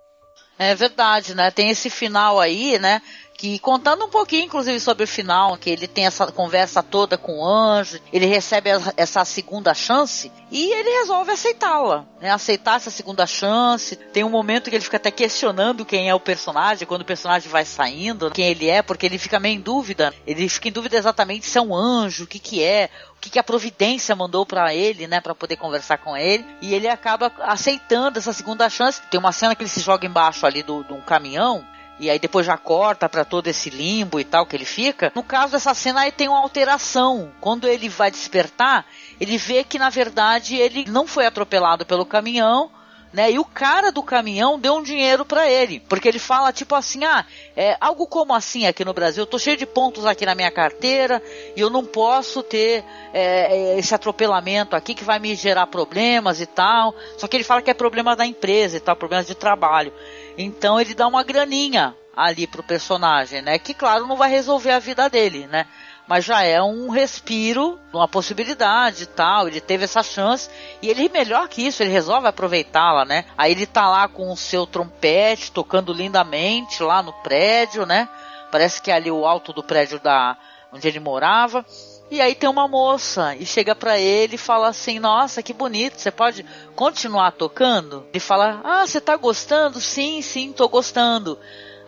É 0.59 0.75
verdade, 0.75 1.35
né? 1.35 1.51
Tem 1.51 1.71
esse 1.71 1.89
final 1.89 2.41
aí, 2.41 2.79
né? 2.79 3.01
Que 3.39 3.57
contando 3.61 4.05
um 4.05 4.09
pouquinho, 4.11 4.47
inclusive, 4.47 4.81
sobre 4.81 5.05
o 5.05 5.07
final, 5.07 5.57
que 5.57 5.71
ele 5.71 5.87
tem 5.87 6.07
essa 6.07 6.27
conversa 6.33 6.83
toda 6.83 7.17
com 7.17 7.39
o 7.39 7.47
anjo, 7.47 8.01
ele 8.13 8.27
recebe 8.27 8.69
essa 8.97 9.25
segunda 9.25 9.73
chance 9.73 10.33
e 10.51 10.73
ele 10.73 10.91
resolve 10.99 11.31
aceitá-la, 11.31 12.05
né? 12.21 12.33
Aceitar 12.33 12.75
essa 12.75 12.91
segunda 12.91 13.29
chance. 13.29 13.95
Tem 13.95 14.25
um 14.25 14.29
momento 14.29 14.69
que 14.69 14.75
ele 14.75 14.83
fica 14.83 14.97
até 14.97 15.13
questionando 15.13 15.85
quem 15.85 16.09
é 16.09 16.15
o 16.15 16.19
personagem, 16.19 16.85
quando 16.85 17.03
o 17.03 17.05
personagem 17.05 17.49
vai 17.49 17.65
saindo, 17.65 18.29
quem 18.33 18.47
ele 18.47 18.69
é, 18.69 18.83
porque 18.83 19.07
ele 19.07 19.19
fica 19.19 19.39
meio 19.39 19.55
em 19.55 19.61
dúvida. 19.61 20.13
Ele 20.27 20.49
fica 20.49 20.67
em 20.67 20.73
dúvida 20.73 20.97
exatamente 20.97 21.47
se 21.47 21.59
é 21.59 21.63
um 21.63 21.73
anjo, 21.73 22.25
o 22.25 22.27
que 22.27 22.41
que 22.41 22.65
é, 22.65 22.91
o 23.17 23.21
que, 23.21 23.31
que 23.31 23.39
a 23.39 23.45
providência 23.45 24.17
mandou 24.17 24.45
para 24.45 24.75
ele, 24.75 25.07
né, 25.07 25.21
para 25.21 25.35
poder 25.35 25.57
conversar 25.57 25.99
com 25.99 26.17
ele, 26.17 26.45
e 26.61 26.75
ele 26.75 26.89
acaba 26.89 27.33
aceitando 27.39 28.19
essa 28.19 28.33
segunda 28.33 28.69
chance. 28.69 29.01
Tem 29.03 29.21
uma 29.21 29.31
cena 29.31 29.55
que 29.55 29.63
ele 29.63 29.71
se 29.71 29.81
joga 29.81 30.07
embaixo 30.07 30.45
ali 30.45 30.65
do, 30.65 30.83
de 30.83 30.93
um 30.93 31.01
caminhão, 31.01 31.65
e 31.99 32.09
aí 32.09 32.19
depois 32.19 32.47
já 32.47 32.57
corta 32.57 33.09
para 33.09 33.25
todo 33.25 33.49
esse 33.49 33.71
limbo 33.71 34.21
e 34.21 34.25
tal 34.25 34.47
que 34.47 34.57
ele 34.57 34.65
fica. 34.65 35.13
No 35.15 35.23
caso 35.23 35.53
dessa 35.53 35.75
cena 35.75 36.01
aí 36.01 36.13
tem 36.13 36.29
uma 36.29 36.41
alteração. 36.41 37.33
Quando 37.41 37.69
ele 37.69 37.89
vai 37.89 38.11
despertar, 38.11 38.87
ele 39.21 39.37
vê 39.37 39.65
que 39.65 39.79
na 39.79 39.91
verdade 39.91 40.57
ele 40.57 40.85
não 40.89 41.07
foi 41.07 41.27
atropelado 41.27 41.85
pelo 41.85 42.07
caminhão, 42.07 42.71
né? 43.13 43.31
E 43.31 43.39
o 43.39 43.45
cara 43.45 43.91
do 43.91 44.03
caminhão 44.03 44.59
deu 44.59 44.75
um 44.75 44.83
dinheiro 44.83 45.25
para 45.25 45.51
ele, 45.51 45.81
porque 45.81 46.09
ele 46.09 46.19
fala 46.19 46.53
tipo 46.53 46.75
assim, 46.75 47.05
ah, 47.05 47.25
é 47.57 47.77
algo 47.81 48.07
como 48.07 48.35
assim 48.35 48.67
aqui 48.67 48.85
no 48.85 48.93
Brasil, 48.93 49.23
eu 49.23 49.27
tô 49.27 49.39
cheio 49.39 49.57
de 49.57 49.65
pontos 49.67 50.05
aqui 50.05 50.27
na 50.27 50.35
minha 50.35 50.51
carteira 50.51 51.23
e 51.57 51.61
eu 51.61 51.71
não 51.71 51.85
posso 51.85 52.43
ter 52.43 52.85
é, 53.13 53.73
é 53.75 53.79
esse 53.79 53.95
atropelamento 53.95 54.77
aqui 54.77 54.95
que 54.95 55.05
vai 55.05 55.19
me 55.19 55.35
gerar 55.35 55.67
problemas 55.69 56.41
e 56.41 56.47
tal. 56.47 56.95
Só 57.17 57.27
que 57.27 57.37
ele 57.37 57.45
fala 57.45 57.63
que 57.63 57.71
é 57.71 57.75
problema 57.75 58.15
da 58.15 58.27
empresa 58.27 58.77
e 58.77 58.81
tal, 58.81 58.95
problemas 58.95 59.27
de 59.27 59.35
trabalho. 59.35 59.93
Então 60.39 60.81
ele 60.81 60.95
dá 60.95 61.09
uma 61.09 61.25
graninha 61.25 61.97
ali 62.17 62.47
pro 62.47 62.63
personagem, 62.63 63.43
né? 63.43 63.59
Que 63.59 63.75
claro 63.75 64.07
não 64.07 64.17
vai 64.17 64.31
resolver 64.31 64.71
a 64.71 64.79
vida 64.79 65.11
dele, 65.11 65.49
né? 65.49 65.67
Mas 66.07 66.25
já 66.25 66.43
é 66.43 66.63
um 66.63 66.89
respiro, 66.89 67.79
uma 67.93 68.09
possibilidade 68.09 69.03
e 69.03 69.07
tal. 69.07 69.49
Ele 69.49 69.61
teve 69.61 69.85
essa 69.85 70.03
chance 70.03 70.49
e 70.81 70.89
ele 70.89 71.09
melhor 71.09 71.49
que 71.49 71.67
isso, 71.67 71.83
ele 71.83 71.91
resolve 71.91 72.29
aproveitá-la, 72.29 73.05
né? 73.05 73.25
Aí 73.37 73.51
ele 73.51 73.67
tá 73.67 73.89
lá 73.89 74.07
com 74.07 74.33
o 74.33 74.37
seu 74.37 74.65
trompete 74.65 75.51
tocando 75.51 75.93
lindamente 75.93 76.83
lá 76.83 77.03
no 77.03 77.13
prédio, 77.13 77.85
né? 77.85 78.09
Parece 78.51 78.81
que 78.81 78.93
é 78.93 78.95
ali 78.95 79.11
o 79.11 79.27
alto 79.27 79.53
do 79.53 79.63
prédio 79.63 79.99
da 79.99 80.37
onde 80.73 80.87
ele 80.87 81.01
morava. 81.01 81.67
E 82.11 82.23
aí 82.23 82.35
tem 82.35 82.49
uma 82.49 82.67
moça 82.67 83.37
e 83.37 83.45
chega 83.45 83.75
para 83.75 83.99
ele 83.99 84.37
e 84.37 84.39
fala 84.39 84.69
assim: 84.69 84.99
Nossa, 84.99 85.43
que 85.43 85.53
bonito, 85.53 86.01
você 86.01 86.11
pode 86.11 86.45
continuar 86.75 87.33
tocando? 87.33 88.07
Ele 88.13 88.21
fala: 88.21 88.61
Ah, 88.65 88.87
você 88.87 89.01
tá 89.01 89.15
gostando? 89.17 89.81
Sim, 89.81 90.23
sim, 90.23 90.53
tô 90.53 90.69
gostando. 90.69 91.39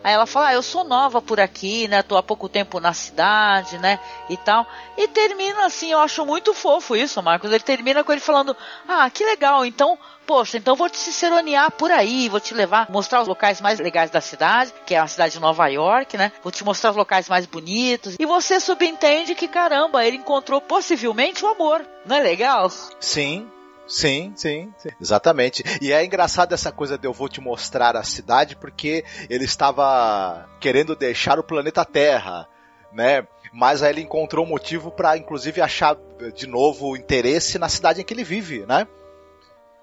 Aí 0.03 0.13
ela 0.13 0.25
fala, 0.25 0.47
ah, 0.47 0.53
eu 0.53 0.63
sou 0.63 0.83
nova 0.83 1.21
por 1.21 1.39
aqui, 1.39 1.87
né? 1.87 2.01
Tô 2.01 2.17
há 2.17 2.23
pouco 2.23 2.49
tempo 2.49 2.79
na 2.79 2.93
cidade, 2.93 3.77
né? 3.77 3.99
E 4.29 4.35
tal. 4.35 4.65
E 4.97 5.07
termina 5.07 5.65
assim, 5.65 5.91
eu 5.91 5.99
acho 5.99 6.25
muito 6.25 6.53
fofo 6.53 6.95
isso, 6.95 7.21
Marcos. 7.21 7.51
Ele 7.51 7.63
termina 7.63 8.03
com 8.03 8.11
ele 8.11 8.21
falando, 8.21 8.55
ah, 8.87 9.09
que 9.09 9.23
legal, 9.23 9.63
então, 9.63 9.97
poxa, 10.25 10.57
então 10.57 10.75
vou 10.75 10.89
te 10.89 10.97
ciceronear 10.97 11.71
por 11.71 11.91
aí, 11.91 12.29
vou 12.29 12.39
te 12.39 12.53
levar, 12.53 12.89
mostrar 12.89 13.21
os 13.21 13.27
locais 13.27 13.61
mais 13.61 13.79
legais 13.79 14.09
da 14.09 14.21
cidade, 14.21 14.73
que 14.85 14.95
é 14.95 14.99
a 14.99 15.07
cidade 15.07 15.33
de 15.33 15.39
Nova 15.39 15.67
York, 15.67 16.17
né? 16.17 16.31
Vou 16.41 16.51
te 16.51 16.63
mostrar 16.63 16.91
os 16.91 16.97
locais 16.97 17.29
mais 17.29 17.45
bonitos. 17.45 18.15
E 18.19 18.25
você 18.25 18.59
subentende 18.59 19.35
que, 19.35 19.47
caramba, 19.47 20.03
ele 20.03 20.17
encontrou 20.17 20.59
possivelmente 20.59 21.45
o 21.45 21.47
amor. 21.47 21.85
Não 22.05 22.15
é 22.15 22.21
legal? 22.21 22.71
Sim, 22.99 23.47
Sim, 23.91 24.31
sim, 24.37 24.73
sim, 24.77 24.89
exatamente. 25.01 25.63
E 25.81 25.91
é 25.91 26.03
engraçado 26.03 26.53
essa 26.53 26.71
coisa 26.71 26.97
de 26.97 27.05
eu 27.05 27.11
vou 27.11 27.27
te 27.27 27.41
mostrar 27.41 27.97
a 27.97 28.03
cidade 28.03 28.55
porque 28.55 29.03
ele 29.29 29.43
estava 29.43 30.49
querendo 30.61 30.95
deixar 30.95 31.37
o 31.37 31.43
planeta 31.43 31.83
Terra, 31.83 32.47
né? 32.93 33.27
Mas 33.51 33.83
aí 33.83 33.91
ele 33.91 34.01
encontrou 34.01 34.45
um 34.45 34.49
motivo 34.49 34.91
para, 34.91 35.17
inclusive, 35.17 35.59
achar 35.59 35.97
de 36.33 36.47
novo 36.47 36.95
interesse 36.95 37.59
na 37.59 37.67
cidade 37.67 37.99
em 37.99 38.03
que 38.05 38.13
ele 38.13 38.23
vive, 38.23 38.65
né? 38.65 38.87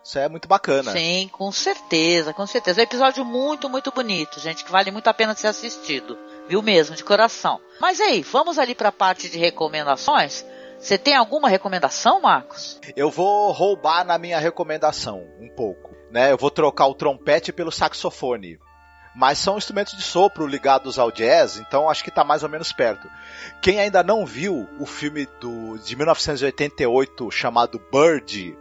Isso 0.02 0.18
é 0.18 0.26
muito 0.26 0.48
bacana. 0.48 0.90
Sim, 0.92 1.28
com 1.30 1.52
certeza, 1.52 2.32
com 2.32 2.46
certeza. 2.46 2.80
É 2.80 2.82
um 2.82 2.84
episódio 2.84 3.24
muito, 3.26 3.68
muito 3.68 3.92
bonito, 3.92 4.40
gente, 4.40 4.64
que 4.64 4.72
vale 4.72 4.90
muito 4.90 5.06
a 5.08 5.12
pena 5.12 5.34
ser 5.34 5.48
assistido. 5.48 6.16
Viu 6.48 6.62
mesmo, 6.62 6.96
de 6.96 7.04
coração. 7.04 7.60
Mas 7.78 8.00
aí, 8.00 8.22
vamos 8.22 8.58
ali 8.58 8.74
para 8.74 8.88
a 8.88 8.92
parte 8.92 9.28
de 9.28 9.36
recomendações. 9.36 10.46
Você 10.78 10.96
tem 10.96 11.16
alguma 11.16 11.48
recomendação, 11.48 12.20
Marcos? 12.20 12.80
Eu 12.94 13.10
vou 13.10 13.50
roubar 13.50 14.04
na 14.04 14.16
minha 14.16 14.38
recomendação 14.38 15.26
um 15.40 15.48
pouco, 15.48 15.94
né? 16.10 16.30
Eu 16.30 16.38
vou 16.38 16.50
trocar 16.50 16.86
o 16.86 16.94
trompete 16.94 17.52
pelo 17.52 17.72
saxofone. 17.72 18.60
Mas 19.14 19.38
são 19.38 19.58
instrumentos 19.58 19.96
de 19.96 20.02
sopro 20.02 20.46
ligados 20.46 20.96
ao 20.96 21.10
jazz, 21.10 21.56
então 21.56 21.90
acho 21.90 22.04
que 22.04 22.08
está 22.08 22.22
mais 22.22 22.44
ou 22.44 22.48
menos 22.48 22.72
perto. 22.72 23.10
Quem 23.60 23.80
ainda 23.80 24.04
não 24.04 24.24
viu 24.24 24.68
o 24.78 24.86
filme 24.86 25.26
do, 25.40 25.76
de 25.78 25.96
1988 25.96 27.28
chamado 27.32 27.82
Bird, 27.90 28.56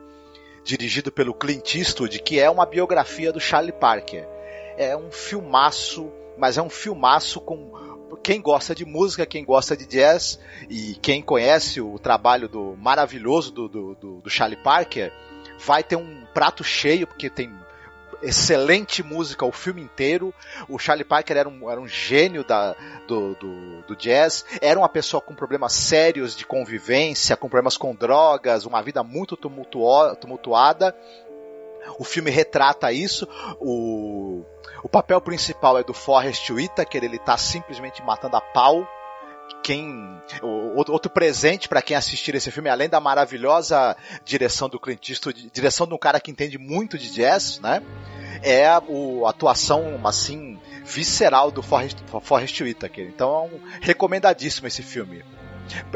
dirigido 0.64 1.12
pelo 1.12 1.36
Clint 1.36 1.76
Eastwood, 1.76 2.20
que 2.24 2.40
é 2.40 2.50
uma 2.50 2.66
biografia 2.66 3.32
do 3.32 3.40
Charlie 3.40 3.72
Parker. 3.72 4.28
É 4.76 4.98
um 4.98 5.12
filmaço, 5.12 6.12
mas 6.36 6.58
é 6.58 6.62
um 6.64 6.70
filmaço 6.70 7.40
com 7.40 7.72
quem 8.16 8.42
gosta 8.42 8.74
de 8.74 8.86
música, 8.86 9.26
quem 9.26 9.44
gosta 9.44 9.76
de 9.76 9.86
jazz 9.86 10.40
e 10.70 10.96
quem 11.02 11.22
conhece 11.22 11.82
o 11.82 12.00
trabalho 12.00 12.48
do 12.48 12.76
maravilhoso 12.78 13.52
do, 13.52 13.68
do, 13.68 13.96
do, 13.96 14.22
do 14.22 14.30
Charlie 14.30 14.62
Parker 14.62 15.12
vai 15.60 15.84
ter 15.84 15.96
um 15.96 16.26
prato 16.34 16.64
cheio, 16.64 17.08
porque 17.08 17.30
tem 17.30 17.52
excelente 18.22 19.04
música 19.04 19.46
o 19.46 19.52
filme 19.52 19.82
inteiro. 19.82 20.34
O 20.68 20.80
Charlie 20.80 21.06
Parker 21.06 21.38
era 21.38 21.50
um, 21.50 21.70
era 21.70 21.80
um 21.80 21.88
gênio 21.88 22.44
da, 22.44 22.76
do, 23.08 23.36
do, 23.36 23.82
do, 23.84 23.96
jazz, 23.96 24.46
era 24.62 24.80
uma 24.80 24.90
pessoa 24.90 25.22
com 25.22 25.36
problemas 25.36 25.74
sérios 25.74 26.36
de 26.36 26.46
convivência, 26.46 27.38
com 27.38 27.50
problemas 27.50 27.78
com 27.78 27.94
drogas, 27.94 28.66
uma 28.66 28.82
vida 28.82 29.04
muito 29.04 29.38
tumultuada. 29.38 30.96
O 32.00 32.04
filme 32.04 32.30
retrata 32.30 32.92
isso. 32.92 33.28
O, 33.60 34.44
o 34.84 34.90
papel 34.90 35.20
principal 35.22 35.78
é 35.78 35.84
do 35.84 35.94
Forrest 35.94 36.50
Whitaker, 36.50 37.04
ele 37.04 37.18
está 37.18 37.38
simplesmente 37.38 38.04
matando 38.04 38.38
a 38.38 38.42
pau 38.42 38.88
quem 39.64 40.22
outro 40.88 41.10
presente 41.10 41.68
para 41.68 41.82
quem 41.82 41.96
assistir 41.96 42.36
esse 42.36 42.52
filme, 42.52 42.70
além 42.70 42.90
da 42.90 43.00
maravilhosa 43.00 43.96
direção 44.24 44.70
do 44.70 44.80
Clint 44.80 45.10
Eastwood, 45.10 45.50
direção 45.54 45.88
de 45.88 45.94
um 45.94 45.98
cara 45.98 46.20
que 46.20 46.32
entende 46.32 46.58
muito 46.58 46.98
de 46.98 47.12
jazz, 47.12 47.60
né? 47.60 47.82
É 48.42 48.68
a, 48.68 48.78
a 48.78 49.30
atuação 49.30 50.00
assim 50.06 50.60
visceral 50.86 51.52
do 51.52 51.62
Forrest, 51.62 51.98
Forrest 52.22 52.62
Whitaker. 52.62 53.08
Então 53.08 53.30
é 53.30 53.56
um 53.56 53.60
recomendadíssimo 53.82 54.68
esse 54.68 54.84
filme. 54.84 55.24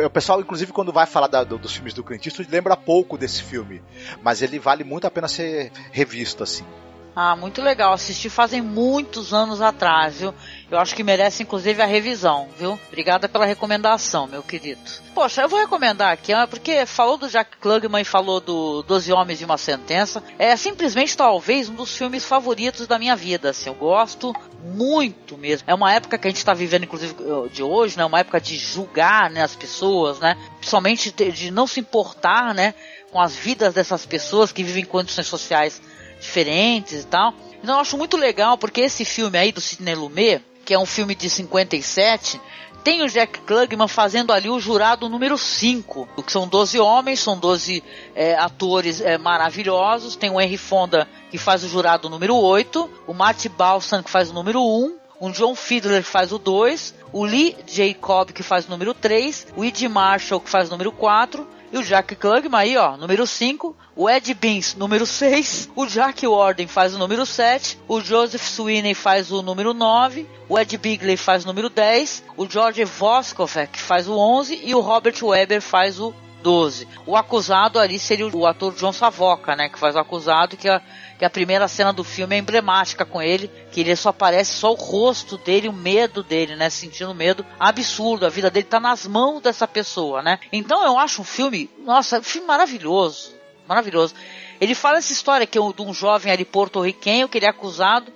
O 0.05 0.09
pessoal, 0.09 0.41
inclusive, 0.41 0.71
quando 0.71 0.91
vai 0.91 1.05
falar 1.05 1.27
da, 1.27 1.43
do, 1.43 1.57
dos 1.57 1.73
filmes 1.73 1.93
do 1.93 2.03
Clint 2.03 2.25
Eastwood, 2.25 2.51
lembra 2.51 2.75
pouco 2.77 3.17
desse 3.17 3.43
filme, 3.43 3.81
mas 4.21 4.41
ele 4.41 4.59
vale 4.59 4.83
muito 4.83 5.05
a 5.07 5.11
pena 5.11 5.27
ser 5.27 5.71
revisto 5.91 6.43
assim. 6.43 6.65
Ah, 7.13 7.35
muito 7.35 7.61
legal. 7.61 7.91
Assisti 7.91 8.29
fazem 8.29 8.61
muitos 8.61 9.33
anos 9.33 9.61
atrás, 9.61 10.19
viu? 10.19 10.33
Eu 10.69 10.79
acho 10.79 10.95
que 10.95 11.03
merece 11.03 11.43
inclusive 11.43 11.81
a 11.81 11.85
revisão, 11.85 12.47
viu? 12.57 12.79
Obrigada 12.87 13.27
pela 13.27 13.45
recomendação, 13.45 14.27
meu 14.27 14.41
querido. 14.41 14.79
Poxa, 15.13 15.41
eu 15.41 15.49
vou 15.49 15.59
recomendar 15.59 16.13
aqui, 16.13 16.31
porque 16.49 16.85
falou 16.85 17.17
do 17.17 17.27
Jack 17.27 17.57
Klugman 17.57 18.01
e 18.01 18.05
falou 18.05 18.39
do 18.39 18.81
Doze 18.83 19.11
Homens 19.11 19.41
e 19.41 19.45
uma 19.45 19.57
Sentença. 19.57 20.23
É 20.39 20.55
simplesmente 20.55 21.17
talvez 21.17 21.67
um 21.67 21.75
dos 21.75 21.97
filmes 21.97 22.23
favoritos 22.23 22.87
da 22.87 22.97
minha 22.97 23.15
vida, 23.15 23.49
assim. 23.49 23.69
Eu 23.69 23.75
gosto 23.75 24.33
muito 24.63 25.37
mesmo. 25.37 25.69
É 25.69 25.73
uma 25.73 25.91
época 25.91 26.17
que 26.17 26.27
a 26.27 26.31
gente 26.31 26.37
está 26.37 26.53
vivendo, 26.53 26.83
inclusive, 26.83 27.13
de 27.51 27.61
hoje, 27.61 27.97
né? 27.97 28.05
Uma 28.05 28.19
época 28.19 28.39
de 28.39 28.55
julgar, 28.55 29.29
né, 29.29 29.43
as 29.43 29.55
pessoas, 29.55 30.19
né? 30.19 30.37
Principalmente 30.59 31.11
de 31.11 31.51
não 31.51 31.67
se 31.67 31.81
importar, 31.81 32.53
né? 32.55 32.73
Com 33.11 33.19
as 33.19 33.35
vidas 33.35 33.73
dessas 33.73 34.05
pessoas 34.05 34.53
que 34.53 34.63
vivem 34.63 34.83
em 34.83 34.85
condições 34.85 35.27
sociais 35.27 35.81
diferentes 36.21 37.03
e 37.03 37.07
tal. 37.07 37.33
Então 37.61 37.75
eu 37.75 37.81
acho 37.81 37.97
muito 37.97 38.15
legal 38.15 38.57
porque 38.57 38.81
esse 38.81 39.03
filme 39.03 39.37
aí 39.37 39.51
do 39.51 39.59
Sidney 39.59 39.95
Lumet, 39.95 40.41
que 40.63 40.73
é 40.73 40.79
um 40.79 40.85
filme 40.85 41.13
de 41.13 41.29
57, 41.29 42.39
tem 42.83 43.03
o 43.03 43.09
Jack 43.09 43.41
Klugman 43.41 43.87
fazendo 43.87 44.33
ali 44.33 44.49
o 44.49 44.59
jurado 44.59 45.07
número 45.07 45.37
5, 45.37 46.07
que 46.25 46.31
são 46.31 46.47
12 46.47 46.79
homens, 46.79 47.19
são 47.19 47.37
12 47.37 47.83
é, 48.15 48.35
atores 48.35 49.01
é, 49.01 49.17
maravilhosos. 49.17 50.15
Tem 50.15 50.31
o 50.31 50.41
Henry 50.41 50.57
Fonda 50.57 51.07
que 51.29 51.37
faz 51.37 51.63
o 51.63 51.67
jurado 51.67 52.09
número 52.09 52.35
8, 52.35 52.89
o 53.05 53.13
Matt 53.13 53.47
Balsam 53.49 54.01
que 54.01 54.09
faz 54.09 54.31
o 54.31 54.33
número 54.33 54.61
1, 54.61 54.97
o 55.19 55.31
John 55.31 55.53
Fiedler 55.53 56.01
que 56.01 56.09
faz 56.09 56.31
o 56.31 56.39
2, 56.39 56.95
o 57.13 57.23
Lee 57.23 57.55
Jacob 57.67 58.31
que 58.31 58.41
faz 58.41 58.65
o 58.65 58.71
número 58.71 58.93
3, 58.95 59.47
o 59.55 59.63
Ed 59.63 59.87
Marshall 59.87 60.41
que 60.41 60.49
faz 60.49 60.67
o 60.69 60.71
número 60.71 60.91
4 60.91 61.60
e 61.71 61.77
o 61.77 61.83
Jack 61.83 62.15
Klugman 62.15 62.59
aí, 62.59 62.75
ó, 62.75 62.97
número 62.97 63.25
5. 63.25 63.75
O 63.95 64.09
Ed 64.09 64.33
Beans, 64.33 64.75
número 64.75 65.05
6. 65.05 65.69
O 65.73 65.85
Jack 65.85 66.27
Warden 66.27 66.67
faz 66.67 66.93
o 66.93 66.97
número 66.97 67.25
7. 67.25 67.79
O 67.87 68.01
Joseph 68.01 68.43
Sweeney 68.43 68.93
faz 68.93 69.31
o 69.31 69.41
número 69.41 69.73
9. 69.73 70.27
O 70.49 70.59
Ed 70.59 70.77
Bigley 70.77 71.15
faz 71.15 71.45
o 71.45 71.47
número 71.47 71.69
10. 71.69 72.23
O 72.35 72.49
George 72.49 72.83
Voskovec 72.83 73.79
faz 73.79 74.07
o 74.07 74.17
11. 74.17 74.59
E 74.63 74.75
o 74.75 74.81
Robert 74.81 75.15
Weber 75.23 75.61
faz 75.61 75.97
o 75.97 76.13
12. 76.41 76.87
O 77.05 77.15
acusado 77.15 77.79
ali 77.79 77.97
seria 77.97 78.27
o 78.27 78.45
ator 78.45 78.73
John 78.75 78.91
Savoca, 78.91 79.55
né? 79.55 79.69
Que 79.69 79.79
faz 79.79 79.95
o 79.95 79.99
acusado, 79.99 80.57
que 80.57 80.67
a, 80.67 80.81
que 81.17 81.23
a 81.23 81.29
primeira 81.29 81.67
cena 81.67 81.93
do 81.93 82.03
filme 82.03 82.35
é 82.35 82.39
emblemática 82.39 83.05
com 83.05 83.21
ele, 83.21 83.49
que 83.71 83.79
ele 83.79 83.95
só 83.95 84.09
aparece 84.09 84.53
só 84.53 84.71
o 84.71 84.75
rosto 84.75 85.37
dele, 85.37 85.69
o 85.69 85.73
medo 85.73 86.23
dele, 86.23 86.55
né? 86.55 86.69
Sentindo 86.69 87.13
medo 87.15 87.45
absurdo. 87.59 88.25
A 88.25 88.29
vida 88.29 88.49
dele 88.49 88.65
tá 88.65 88.79
nas 88.79 89.07
mãos 89.07 89.41
dessa 89.41 89.67
pessoa, 89.67 90.21
né? 90.21 90.39
Então 90.51 90.83
eu 90.83 90.97
acho 90.97 91.21
um 91.21 91.25
filme, 91.25 91.69
nossa, 91.85 92.19
um 92.19 92.23
filme 92.23 92.47
maravilhoso. 92.47 93.33
Maravilhoso. 93.67 94.13
Ele 94.59 94.75
fala 94.75 94.97
essa 94.97 95.13
história 95.13 95.47
que 95.47 95.57
é 95.57 95.61
de 95.61 95.81
um 95.81 95.93
jovem 95.93 96.31
ali 96.31 96.45
porto-riquenho 96.45 97.29
que 97.29 97.37
ele 97.37 97.45
é 97.45 97.49
acusado 97.49 98.11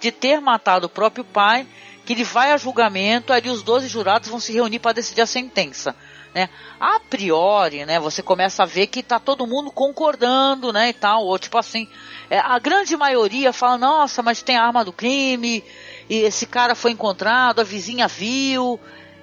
de 0.00 0.10
ter 0.10 0.40
matado 0.40 0.86
o 0.86 0.90
próprio 0.90 1.24
pai, 1.24 1.66
que 2.04 2.12
ele 2.12 2.24
vai 2.24 2.52
a 2.52 2.56
julgamento, 2.56 3.32
ali 3.32 3.48
os 3.48 3.62
12 3.62 3.88
jurados 3.88 4.28
vão 4.28 4.38
se 4.38 4.52
reunir 4.52 4.78
para 4.78 4.92
decidir 4.92 5.22
a 5.22 5.26
sentença 5.26 5.96
né? 6.36 6.50
A 6.78 7.00
priori, 7.00 7.86
né, 7.86 7.98
você 7.98 8.22
começa 8.22 8.62
a 8.62 8.66
ver 8.66 8.88
que 8.88 9.02
tá 9.02 9.18
todo 9.18 9.46
mundo 9.46 9.70
concordando, 9.70 10.70
né, 10.70 10.90
e 10.90 10.92
tal, 10.92 11.24
ou 11.24 11.38
tipo 11.38 11.56
assim, 11.56 11.88
é, 12.28 12.38
a 12.38 12.58
grande 12.58 12.94
maioria 12.94 13.54
fala, 13.54 13.78
nossa, 13.78 14.22
mas 14.22 14.42
tem 14.42 14.54
a 14.54 14.62
arma 14.62 14.84
do 14.84 14.92
crime, 14.92 15.64
e 16.10 16.16
esse 16.16 16.44
cara 16.44 16.74
foi 16.74 16.90
encontrado, 16.90 17.60
a 17.60 17.64
vizinha 17.64 18.06
viu, 18.06 18.78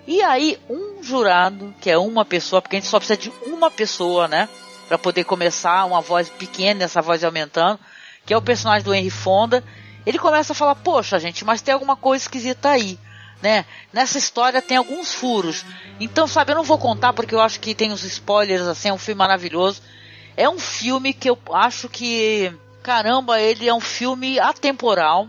e 0.07 0.23
aí 0.23 0.57
um 0.67 1.03
jurado, 1.03 1.75
que 1.79 1.87
é 1.87 1.99
uma 1.99 2.25
pessoa, 2.25 2.63
porque 2.63 2.77
a 2.77 2.79
gente 2.79 2.89
só 2.89 2.97
precisa 2.97 3.15
de 3.15 3.31
uma 3.45 3.69
pessoa, 3.69 4.27
né, 4.27 4.49
para 4.87 4.97
poder 4.97 5.23
começar, 5.23 5.85
uma 5.85 6.01
voz 6.01 6.29
pequena, 6.29 6.85
essa 6.85 6.99
voz 6.99 7.23
aumentando, 7.23 7.79
que 8.25 8.33
é 8.33 8.37
o 8.37 8.41
personagem 8.41 8.83
do 8.83 8.91
Henry 8.91 9.11
Fonda, 9.11 9.63
ele 10.03 10.17
começa 10.17 10.53
a 10.53 10.55
falar, 10.55 10.73
poxa 10.73 11.19
gente, 11.19 11.45
mas 11.45 11.61
tem 11.61 11.75
alguma 11.75 11.95
coisa 11.95 12.23
esquisita 12.23 12.69
aí 12.69 12.97
né? 13.43 13.65
Nessa 13.91 14.17
história 14.17 14.61
tem 14.61 14.77
alguns 14.77 15.13
furos. 15.13 15.65
Então, 15.99 16.25
sabe, 16.25 16.53
eu 16.53 16.55
não 16.55 16.63
vou 16.63 16.77
contar 16.77 17.11
porque 17.11 17.35
eu 17.35 17.41
acho 17.41 17.59
que 17.59 17.75
tem 17.75 17.91
uns 17.91 18.05
spoilers, 18.05 18.61
assim, 18.61 18.87
é 18.87 18.93
um 18.93 18.97
filme 18.97 19.19
maravilhoso. 19.19 19.81
É 20.37 20.49
um 20.49 20.57
filme 20.57 21.13
que 21.13 21.29
eu 21.29 21.37
acho 21.51 21.89
que, 21.89 22.53
caramba, 22.81 23.41
ele 23.41 23.67
é 23.67 23.73
um 23.73 23.81
filme 23.81 24.39
atemporal, 24.39 25.27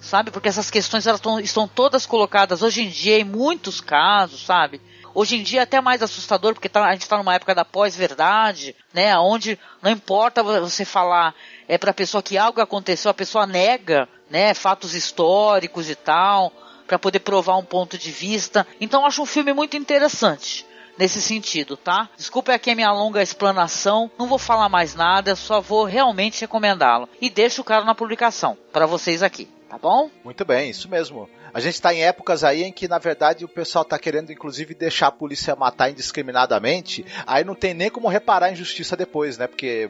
sabe? 0.00 0.32
Porque 0.32 0.48
essas 0.48 0.72
questões 0.72 1.06
elas 1.06 1.20
tão, 1.20 1.38
estão 1.38 1.68
todas 1.68 2.04
colocadas 2.04 2.62
hoje 2.62 2.82
em 2.82 2.88
dia 2.88 3.20
em 3.20 3.24
muitos 3.24 3.80
casos, 3.80 4.44
sabe? 4.44 4.80
Hoje 5.14 5.36
em 5.36 5.42
dia 5.44 5.60
é 5.60 5.62
até 5.62 5.80
mais 5.80 6.02
assustador, 6.02 6.54
porque 6.54 6.68
tá, 6.68 6.84
a 6.84 6.92
gente 6.92 7.02
está 7.02 7.16
numa 7.16 7.34
época 7.34 7.54
da 7.54 7.64
pós-verdade, 7.64 8.74
né? 8.92 9.16
Onde 9.16 9.56
não 9.80 9.90
importa 9.90 10.42
você 10.42 10.84
falar 10.84 11.32
é 11.68 11.78
para 11.78 11.92
a 11.92 11.94
pessoa 11.94 12.24
que 12.24 12.36
algo 12.36 12.60
aconteceu, 12.60 13.08
a 13.08 13.14
pessoa 13.14 13.46
nega, 13.46 14.08
né? 14.28 14.52
Fatos 14.52 14.96
históricos 14.96 15.88
e 15.88 15.94
tal 15.94 16.52
para 16.92 16.98
poder 16.98 17.20
provar 17.20 17.56
um 17.56 17.64
ponto 17.64 17.96
de 17.96 18.10
vista. 18.10 18.66
Então 18.78 19.06
acho 19.06 19.22
um 19.22 19.26
filme 19.26 19.54
muito 19.54 19.78
interessante 19.78 20.66
nesse 20.98 21.22
sentido, 21.22 21.74
tá? 21.74 22.10
Desculpa 22.18 22.52
aqui 22.52 22.70
a 22.70 22.74
minha 22.74 22.92
longa 22.92 23.22
explanação, 23.22 24.10
não 24.18 24.26
vou 24.26 24.36
falar 24.36 24.68
mais 24.68 24.94
nada, 24.94 25.34
só 25.34 25.58
vou 25.58 25.84
realmente 25.84 26.42
recomendá-lo. 26.42 27.08
E 27.18 27.30
deixo 27.30 27.62
o 27.62 27.64
cara 27.64 27.82
na 27.82 27.94
publicação 27.94 28.58
para 28.70 28.84
vocês 28.84 29.22
aqui, 29.22 29.48
tá 29.70 29.78
bom? 29.78 30.10
Muito 30.22 30.44
bem, 30.44 30.68
isso 30.68 30.86
mesmo. 30.86 31.30
A 31.54 31.60
gente 31.60 31.74
está 31.74 31.94
em 31.94 32.04
épocas 32.04 32.44
aí 32.44 32.62
em 32.62 32.70
que, 32.70 32.86
na 32.86 32.98
verdade, 32.98 33.42
o 33.42 33.48
pessoal 33.48 33.84
está 33.84 33.98
querendo, 33.98 34.30
inclusive, 34.30 34.74
deixar 34.74 35.06
a 35.06 35.12
polícia 35.12 35.56
matar 35.56 35.88
indiscriminadamente. 35.88 37.06
Aí 37.26 37.42
não 37.42 37.54
tem 37.54 37.72
nem 37.72 37.88
como 37.88 38.06
reparar 38.06 38.48
a 38.48 38.52
injustiça 38.52 38.94
depois, 38.94 39.38
né? 39.38 39.46
Porque 39.46 39.88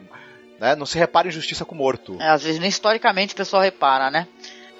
né, 0.57 0.73
não 0.73 0.85
se 0.85 0.97
repara 0.97 1.27
injustiça 1.27 1.65
com 1.65 1.75
morto. 1.75 2.17
É, 2.21 2.29
às 2.29 2.43
vezes 2.43 2.61
nem 2.61 2.69
historicamente 2.69 3.33
o 3.33 3.37
pessoal 3.37 3.61
repara, 3.61 4.09
né? 4.09 4.25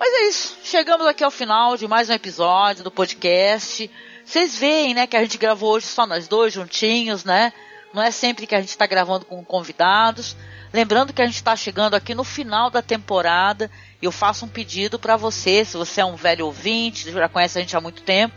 Mas 0.06 0.14
é 0.16 0.28
isso. 0.28 0.58
Chegamos 0.66 1.08
aqui 1.08 1.24
ao 1.24 1.32
final 1.32 1.78
de 1.78 1.88
mais 1.88 2.10
um 2.10 2.14
episódio 2.14 2.84
do 2.84 2.92
podcast. 2.92 3.90
Vocês 4.26 4.58
veem, 4.58 4.94
né, 4.94 5.08
que 5.08 5.16
a 5.16 5.22
gente 5.22 5.38
gravou 5.38 5.72
hoje 5.72 5.86
só 5.86 6.06
nós 6.06 6.28
dois 6.28 6.52
juntinhos, 6.52 7.24
né? 7.24 7.54
Não 7.94 8.04
é 8.04 8.12
sempre 8.12 8.46
que 8.46 8.54
a 8.54 8.60
gente 8.60 8.68
está 8.68 8.86
gravando 8.86 9.24
com 9.24 9.42
convidados. 9.46 10.36
Lembrando 10.74 11.14
que 11.14 11.22
a 11.22 11.26
gente 11.26 11.38
está 11.38 11.56
chegando 11.56 11.94
aqui 11.94 12.14
no 12.14 12.26
final 12.26 12.70
da 12.70 12.82
temporada. 12.82 13.72
Eu 14.02 14.12
faço 14.12 14.44
um 14.44 14.50
pedido 14.50 15.00
para 15.00 15.16
você, 15.16 15.64
se 15.64 15.78
você 15.78 16.02
é 16.02 16.06
um 16.06 16.18
velho 16.18 16.48
ouvinte, 16.48 17.10
já 17.10 17.30
conhece 17.30 17.58
a 17.58 17.62
gente 17.62 17.78
há 17.78 17.80
muito 17.80 18.02
tempo, 18.02 18.36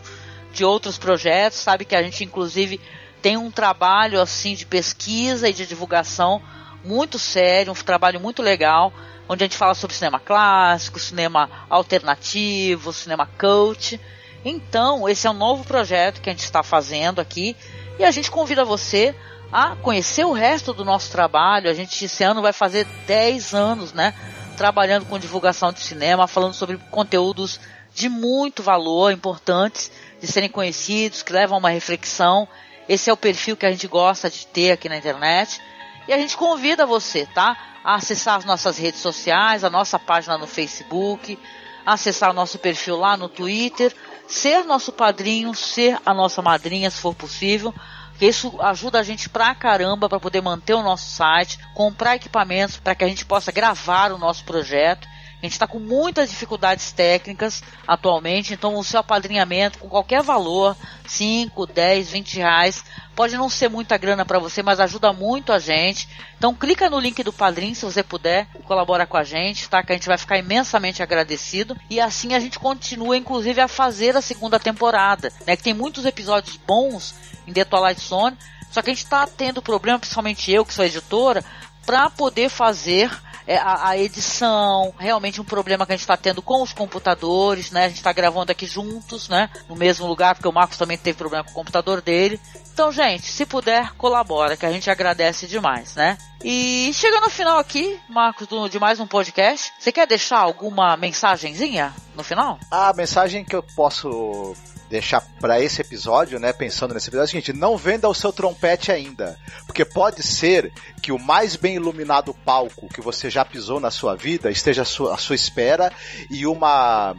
de 0.53 0.65
outros 0.65 0.97
projetos, 0.97 1.59
sabe 1.59 1.85
que 1.85 1.97
a 1.97 2.03
gente 2.05 2.23
inclusive 2.23 2.81
tem 3.21 3.37
um 3.37 3.51
trabalho 3.51 4.21
assim 4.21 4.55
de 4.55 4.65
pesquisa 4.65 5.49
e 5.49 5.53
de 5.53 5.67
divulgação 5.67 6.41
muito 6.87 7.19
sério, 7.19 7.73
um 7.73 7.75
trabalho 7.75 8.21
muito 8.21 8.41
legal 8.41 8.93
onde 9.29 9.43
a 9.43 9.47
gente 9.47 9.57
fala 9.57 9.75
sobre 9.75 9.97
cinema 9.97 10.21
clássico, 10.21 10.99
cinema 10.99 11.51
alternativo, 11.69 12.93
cinema 12.93 13.29
cult. 13.39 14.01
Então, 14.45 15.09
esse 15.09 15.27
é 15.27 15.31
um 15.31 15.35
novo 15.35 15.65
projeto 15.65 16.21
que 16.21 16.31
a 16.31 16.33
gente 16.33 16.45
está 16.45 16.63
fazendo 16.63 17.21
aqui 17.21 17.57
e 17.99 18.05
a 18.05 18.11
gente 18.11 18.31
convida 18.31 18.65
você 18.65 19.15
a 19.53 19.75
conhecer 19.77 20.25
o 20.25 20.33
resto 20.33 20.73
do 20.73 20.85
nosso 20.85 21.11
trabalho. 21.11 21.69
A 21.69 21.75
gente 21.75 22.05
esse 22.05 22.23
ano 22.23 22.43
vai 22.43 22.53
fazer 22.53 22.87
10 23.07 23.55
anos, 23.55 23.93
né, 23.93 24.15
trabalhando 24.57 25.07
com 25.07 25.19
divulgação 25.19 25.73
de 25.73 25.81
cinema, 25.81 26.29
falando 26.29 26.55
sobre 26.55 26.79
conteúdos 26.91 27.59
de 27.95 28.09
muito 28.09 28.63
valor, 28.63 29.13
importantes 29.13 29.91
de 30.21 30.27
serem 30.27 30.49
conhecidos, 30.49 31.23
que 31.23 31.33
levam 31.33 31.57
a 31.57 31.59
uma 31.59 31.71
reflexão. 31.71 32.47
Esse 32.89 33.11
é 33.11 33.13
o 33.13 33.17
perfil 33.17 33.57
que 33.57 33.67
a 33.67 33.71
gente 33.71 33.89
gosta 33.89 34.31
de 34.31 34.47
ter 34.47 34.71
aqui 34.71 34.89
na 34.89 34.97
internet. 34.97 35.61
E 36.09 36.13
a 36.13 36.19
gente 36.19 36.37
convida 36.37 36.87
você, 36.87 37.27
tá? 37.27 37.57
acessar 37.87 38.37
as 38.37 38.45
nossas 38.45 38.77
redes 38.77 39.01
sociais, 39.01 39.63
a 39.63 39.71
nossa 39.71 39.97
página 39.97 40.37
no 40.37 40.47
Facebook, 40.47 41.39
acessar 41.85 42.31
o 42.31 42.35
nosso 42.35 42.59
perfil 42.59 42.97
lá 42.97 43.17
no 43.17 43.29
Twitter, 43.29 43.95
ser 44.27 44.65
nosso 44.65 44.93
padrinho, 44.93 45.55
ser 45.55 45.97
a 46.05 46.13
nossa 46.13 46.43
madrinha, 46.43 46.91
se 46.91 47.01
for 47.01 47.15
possível. 47.15 47.73
Isso 48.21 48.61
ajuda 48.61 48.99
a 48.99 49.03
gente 49.05 49.29
pra 49.29 49.55
caramba 49.55 50.09
para 50.09 50.19
poder 50.19 50.41
manter 50.41 50.75
o 50.75 50.83
nosso 50.83 51.09
site, 51.09 51.61
comprar 51.75 52.17
equipamentos 52.17 52.79
para 52.79 52.95
que 52.95 53.05
a 53.05 53.09
gente 53.09 53.25
possa 53.25 53.53
gravar 53.53 54.11
o 54.11 54.19
nosso 54.19 54.45
projeto. 54.45 55.07
A 55.43 55.47
gente 55.47 55.53
está 55.53 55.67
com 55.67 55.79
muitas 55.79 56.31
dificuldades 56.31 56.93
técnicas 56.93 57.63
atualmente, 57.87 58.55
então 58.55 58.75
o 58.75 58.83
seu 58.83 59.01
apadrinhamento 59.01 59.79
com 59.79 59.89
qualquer 59.89 60.23
valor, 60.23 60.75
5, 61.07 61.67
10, 61.67 62.11
20 62.11 62.37
reais, 62.39 62.85
pode 63.15 63.37
não 63.37 63.49
ser 63.51 63.69
muita 63.69 63.99
grana 63.99 64.25
para 64.25 64.39
você, 64.39 64.63
mas 64.63 64.81
ajuda 64.81 65.13
muito 65.13 65.53
a 65.53 65.59
gente. 65.59 66.09
Então 66.39 66.55
clica 66.55 66.89
no 66.89 66.99
link 66.99 67.23
do 67.23 67.35
Padrim 67.35 67.75
se 67.75 67.85
você 67.85 68.03
puder, 68.03 68.49
colabora 68.65 69.07
com 69.07 69.19
a 69.19 69.25
gente, 69.25 69.69
tá? 69.69 69.83
Que 69.83 69.93
a 69.93 69.95
gente 69.95 70.09
vai 70.09 70.17
ficar 70.17 70.39
imensamente 70.39 71.03
agradecido 71.03 71.77
e 71.91 72.01
assim 72.01 72.33
a 72.33 72.41
gente 72.41 72.59
continua 72.59 73.17
inclusive 73.17 73.61
a 73.61 73.69
fazer 73.69 74.17
a 74.17 74.23
segunda 74.23 74.59
temporada, 74.59 75.31
né? 75.47 75.55
Que 75.55 75.63
tem 75.63 75.75
muitos 75.75 76.07
episódios 76.07 76.57
bons 76.57 77.15
em 77.47 77.53
The 77.53 77.65
Twilight 77.65 78.01
Zone, 78.01 78.39
só 78.71 78.81
que 78.81 78.91
a 78.91 78.95
gente 78.95 79.05
está 79.05 79.27
tendo 79.27 79.61
problema, 79.63 79.99
principalmente 79.99 80.51
eu 80.51 80.65
que 80.65 80.73
sou 80.75 80.85
editora, 80.85 81.45
para 81.85 82.11
poder 82.11 82.49
fazer 82.49 83.11
a, 83.55 83.91
a, 83.91 83.99
edição, 83.99 84.93
realmente 84.99 85.41
um 85.41 85.45
problema 85.45 85.87
que 85.87 85.93
a 85.93 85.97
gente 85.97 86.03
está 86.03 86.17
tendo 86.17 86.43
com 86.43 86.63
os 86.63 86.73
computadores, 86.73 87.71
né? 87.71 87.85
A 87.85 87.89
gente 87.89 87.99
está 87.99 88.13
gravando 88.13 88.51
aqui 88.51 88.67
juntos, 88.67 89.29
né? 89.29 89.49
No 89.69 89.77
mesmo 89.77 90.07
lugar, 90.07 90.35
porque 90.35 90.49
o 90.49 90.53
Marcos 90.53 90.77
também 90.77 90.99
teve 90.99 91.17
problema 91.17 91.45
com 91.45 91.53
o 91.53 91.55
computador 91.55 92.01
dele. 92.01 92.41
Então, 92.73 92.91
gente, 92.91 93.27
se 93.27 93.47
puder, 93.47 93.93
colabora, 93.93 94.57
que 94.57 94.67
a 94.67 94.73
gente 94.73 94.91
agradece 94.91 95.47
demais, 95.47 95.95
né? 95.95 96.19
E 96.45 96.91
chegando 96.93 97.25
no 97.25 97.31
final 97.31 97.59
aqui, 97.59 97.99
Marcos, 98.09 98.47
do, 98.47 98.69
de 98.69 98.79
mais 98.79 99.01
um 99.01 99.07
podcast, 99.07 99.73
você 99.79 99.91
quer 99.91 100.07
deixar 100.07 100.39
alguma 100.39 100.97
mensagenzinha 100.97 101.95
no 102.15 102.23
final? 102.23 102.59
A 102.71 102.93
mensagem 102.93 103.45
que 103.45 103.57
eu 103.57 103.63
posso 103.63 104.55
deixar 104.89 105.21
para 105.41 105.61
esse 105.61 105.81
episódio, 105.81 106.39
né, 106.39 106.53
pensando 106.53 106.95
nesse 106.95 107.09
episódio, 107.09 107.25
é 107.25 107.27
o 107.27 107.43
seguinte, 107.43 107.53
não 107.53 107.77
venda 107.77 108.09
o 108.09 108.15
seu 108.15 108.33
trompete 108.33 108.93
ainda, 108.93 109.39
porque 109.67 109.85
pode 109.85 110.23
ser 110.23 110.73
que 111.03 111.13
o 111.13 111.19
mais 111.19 111.57
bem 111.57 111.75
iluminado 111.75 112.33
palco 112.33 112.89
que 112.89 113.01
você 113.01 113.29
já 113.29 113.45
pisou 113.45 113.81
na 113.81 113.91
sua 113.91 114.15
vida 114.15 114.51
esteja 114.51 114.83
à 114.83 114.85
sua, 114.85 115.15
à 115.15 115.19
sua 115.19 115.35
espera 115.35 115.93
e 116.31 116.47
uma 116.47 117.15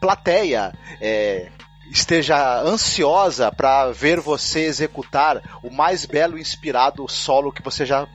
plateia 0.00 0.72
é, 1.00 1.50
esteja 1.90 2.60
ansiosa 2.62 3.52
para 3.52 3.90
ver 3.92 4.18
você 4.18 4.60
executar 4.60 5.60
o 5.62 5.70
mais 5.70 6.06
belo 6.06 6.38
e 6.38 6.40
inspirado 6.40 7.06
solo 7.08 7.52
que 7.52 7.62
você 7.62 7.84
já 7.84 8.08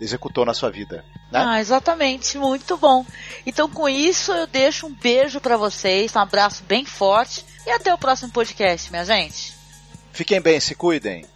executou 0.00 0.44
na 0.44 0.54
sua 0.54 0.70
vida. 0.70 1.04
Né? 1.30 1.44
Ah, 1.44 1.60
exatamente, 1.60 2.38
muito 2.38 2.76
bom. 2.76 3.04
Então 3.44 3.68
com 3.68 3.88
isso 3.88 4.32
eu 4.32 4.46
deixo 4.46 4.86
um 4.86 4.94
beijo 4.94 5.40
para 5.40 5.56
vocês, 5.56 6.14
um 6.14 6.20
abraço 6.20 6.62
bem 6.64 6.84
forte 6.84 7.53
e 7.66 7.70
até 7.70 7.92
o 7.92 7.98
próximo 7.98 8.32
podcast, 8.32 8.90
minha 8.90 9.04
gente. 9.04 9.54
Fiquem 10.12 10.40
bem, 10.40 10.60
se 10.60 10.74
cuidem. 10.74 11.26